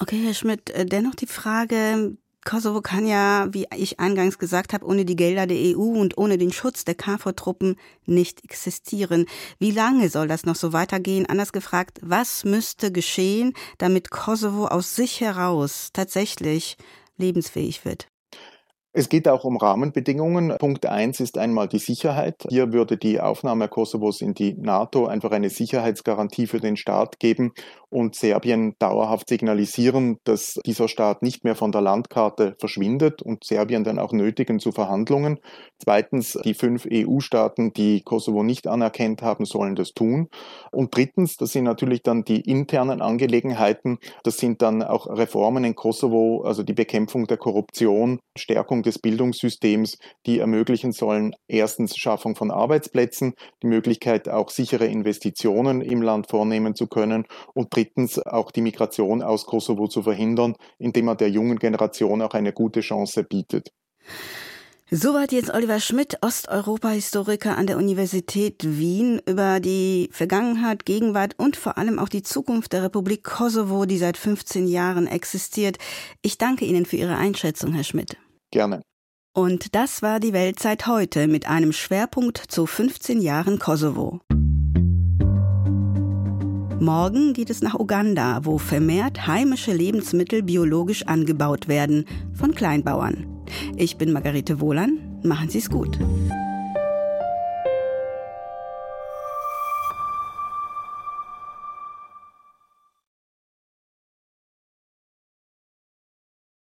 Okay, 0.00 0.20
Herr 0.24 0.34
Schmidt, 0.34 0.68
äh, 0.70 0.84
dennoch 0.84 1.14
die 1.14 1.28
Frage, 1.28 2.16
Kosovo 2.44 2.80
kann 2.80 3.06
ja, 3.06 3.46
wie 3.52 3.66
ich 3.76 4.00
eingangs 4.00 4.40
gesagt 4.40 4.72
habe, 4.72 4.84
ohne 4.84 5.04
die 5.04 5.14
Gelder 5.14 5.46
der 5.46 5.76
EU 5.76 6.00
und 6.00 6.18
ohne 6.18 6.38
den 6.38 6.50
Schutz 6.50 6.84
der 6.84 6.96
KFOR-Truppen 6.96 7.76
nicht 8.04 8.42
existieren. 8.42 9.26
Wie 9.60 9.70
lange 9.70 10.08
soll 10.08 10.26
das 10.26 10.44
noch 10.44 10.56
so 10.56 10.72
weitergehen? 10.72 11.26
Anders 11.26 11.52
gefragt, 11.52 12.00
was 12.02 12.44
müsste 12.44 12.90
geschehen, 12.90 13.52
damit 13.78 14.10
Kosovo 14.10 14.66
aus 14.66 14.96
sich 14.96 15.20
heraus 15.20 15.90
tatsächlich 15.92 16.76
lebensfähig 17.18 17.84
wird. 17.84 18.08
Es 18.92 19.08
geht 19.08 19.28
auch 19.28 19.44
um 19.44 19.58
Rahmenbedingungen. 19.58 20.56
Punkt 20.58 20.86
eins 20.86 21.20
ist 21.20 21.36
einmal 21.36 21.68
die 21.68 21.78
Sicherheit. 21.78 22.44
Hier 22.48 22.72
würde 22.72 22.96
die 22.96 23.20
Aufnahme 23.20 23.68
Kosovos 23.68 24.22
in 24.22 24.34
die 24.34 24.54
NATO 24.54 25.06
einfach 25.06 25.30
eine 25.30 25.50
Sicherheitsgarantie 25.50 26.46
für 26.46 26.58
den 26.58 26.76
Staat 26.76 27.20
geben 27.20 27.52
und 27.90 28.14
Serbien 28.14 28.74
dauerhaft 28.78 29.28
signalisieren, 29.28 30.18
dass 30.24 30.58
dieser 30.66 30.88
Staat 30.88 31.22
nicht 31.22 31.44
mehr 31.44 31.54
von 31.54 31.72
der 31.72 31.80
Landkarte 31.80 32.54
verschwindet 32.58 33.22
und 33.22 33.44
Serbien 33.44 33.84
dann 33.84 33.98
auch 33.98 34.12
nötigen 34.12 34.58
zu 34.58 34.72
Verhandlungen. 34.72 35.38
Zweitens, 35.82 36.38
die 36.44 36.54
fünf 36.54 36.86
EU-Staaten, 36.90 37.72
die 37.72 38.02
Kosovo 38.02 38.42
nicht 38.42 38.66
anerkannt 38.66 39.22
haben, 39.22 39.44
sollen 39.44 39.74
das 39.74 39.92
tun. 39.92 40.28
Und 40.70 40.94
drittens, 40.94 41.36
das 41.36 41.52
sind 41.52 41.64
natürlich 41.64 42.02
dann 42.02 42.24
die 42.24 42.40
internen 42.40 43.00
Angelegenheiten. 43.00 43.98
Das 44.22 44.36
sind 44.36 44.60
dann 44.60 44.82
auch 44.82 45.06
Reformen 45.06 45.64
in 45.64 45.74
Kosovo, 45.74 46.42
also 46.42 46.62
die 46.62 46.74
Bekämpfung 46.74 47.26
der 47.26 47.38
Korruption, 47.38 48.20
Stärkung 48.36 48.82
des 48.82 48.98
Bildungssystems, 48.98 49.98
die 50.26 50.40
ermöglichen 50.40 50.92
sollen, 50.92 51.34
erstens 51.48 51.96
Schaffung 51.96 52.36
von 52.36 52.50
Arbeitsplätzen, 52.50 53.34
die 53.62 53.68
Möglichkeit, 53.68 54.28
auch 54.28 54.50
sichere 54.50 54.86
Investitionen 54.86 55.80
im 55.80 56.02
Land 56.02 56.28
vornehmen 56.28 56.74
zu 56.74 56.86
können 56.86 57.24
und 57.54 57.70
drittens 57.78 58.18
auch 58.18 58.50
die 58.50 58.60
Migration 58.60 59.22
aus 59.22 59.46
Kosovo 59.46 59.86
zu 59.86 60.02
verhindern, 60.02 60.56
indem 60.78 61.04
man 61.04 61.16
der 61.16 61.30
jungen 61.30 61.58
Generation 61.58 62.22
auch 62.22 62.34
eine 62.34 62.52
gute 62.52 62.80
Chance 62.80 63.22
bietet. 63.22 63.70
Soweit 64.90 65.32
jetzt 65.32 65.52
Oliver 65.52 65.80
Schmidt, 65.80 66.18
Osteuropa-Historiker 66.22 67.56
an 67.56 67.66
der 67.66 67.76
Universität 67.76 68.64
Wien, 68.64 69.20
über 69.26 69.60
die 69.60 70.08
Vergangenheit, 70.12 70.86
Gegenwart 70.86 71.34
und 71.36 71.56
vor 71.56 71.76
allem 71.76 71.98
auch 71.98 72.08
die 72.08 72.22
Zukunft 72.22 72.72
der 72.72 72.82
Republik 72.82 73.22
Kosovo, 73.22 73.84
die 73.84 73.98
seit 73.98 74.16
15 74.16 74.66
Jahren 74.66 75.06
existiert. 75.06 75.76
Ich 76.22 76.38
danke 76.38 76.64
Ihnen 76.64 76.86
für 76.86 76.96
Ihre 76.96 77.16
Einschätzung, 77.16 77.74
Herr 77.74 77.84
Schmidt. 77.84 78.16
Gerne. 78.50 78.80
Und 79.34 79.74
das 79.76 80.02
war 80.02 80.20
die 80.20 80.32
Weltzeit 80.32 80.86
heute 80.86 81.28
mit 81.28 81.48
einem 81.48 81.72
Schwerpunkt 81.72 82.38
zu 82.38 82.66
15 82.66 83.20
Jahren 83.20 83.58
Kosovo. 83.58 84.20
Morgen 86.80 87.32
geht 87.32 87.50
es 87.50 87.60
nach 87.60 87.74
Uganda, 87.74 88.40
wo 88.44 88.56
vermehrt 88.56 89.26
heimische 89.26 89.72
Lebensmittel 89.72 90.44
biologisch 90.44 91.04
angebaut 91.06 91.66
werden 91.66 92.04
von 92.34 92.54
Kleinbauern. 92.54 93.26
Ich 93.76 93.96
bin 93.96 94.12
Margarete 94.12 94.60
Wohlan. 94.60 94.98
Machen 95.24 95.48
Sie 95.48 95.58
es 95.58 95.70
gut. 95.70 95.98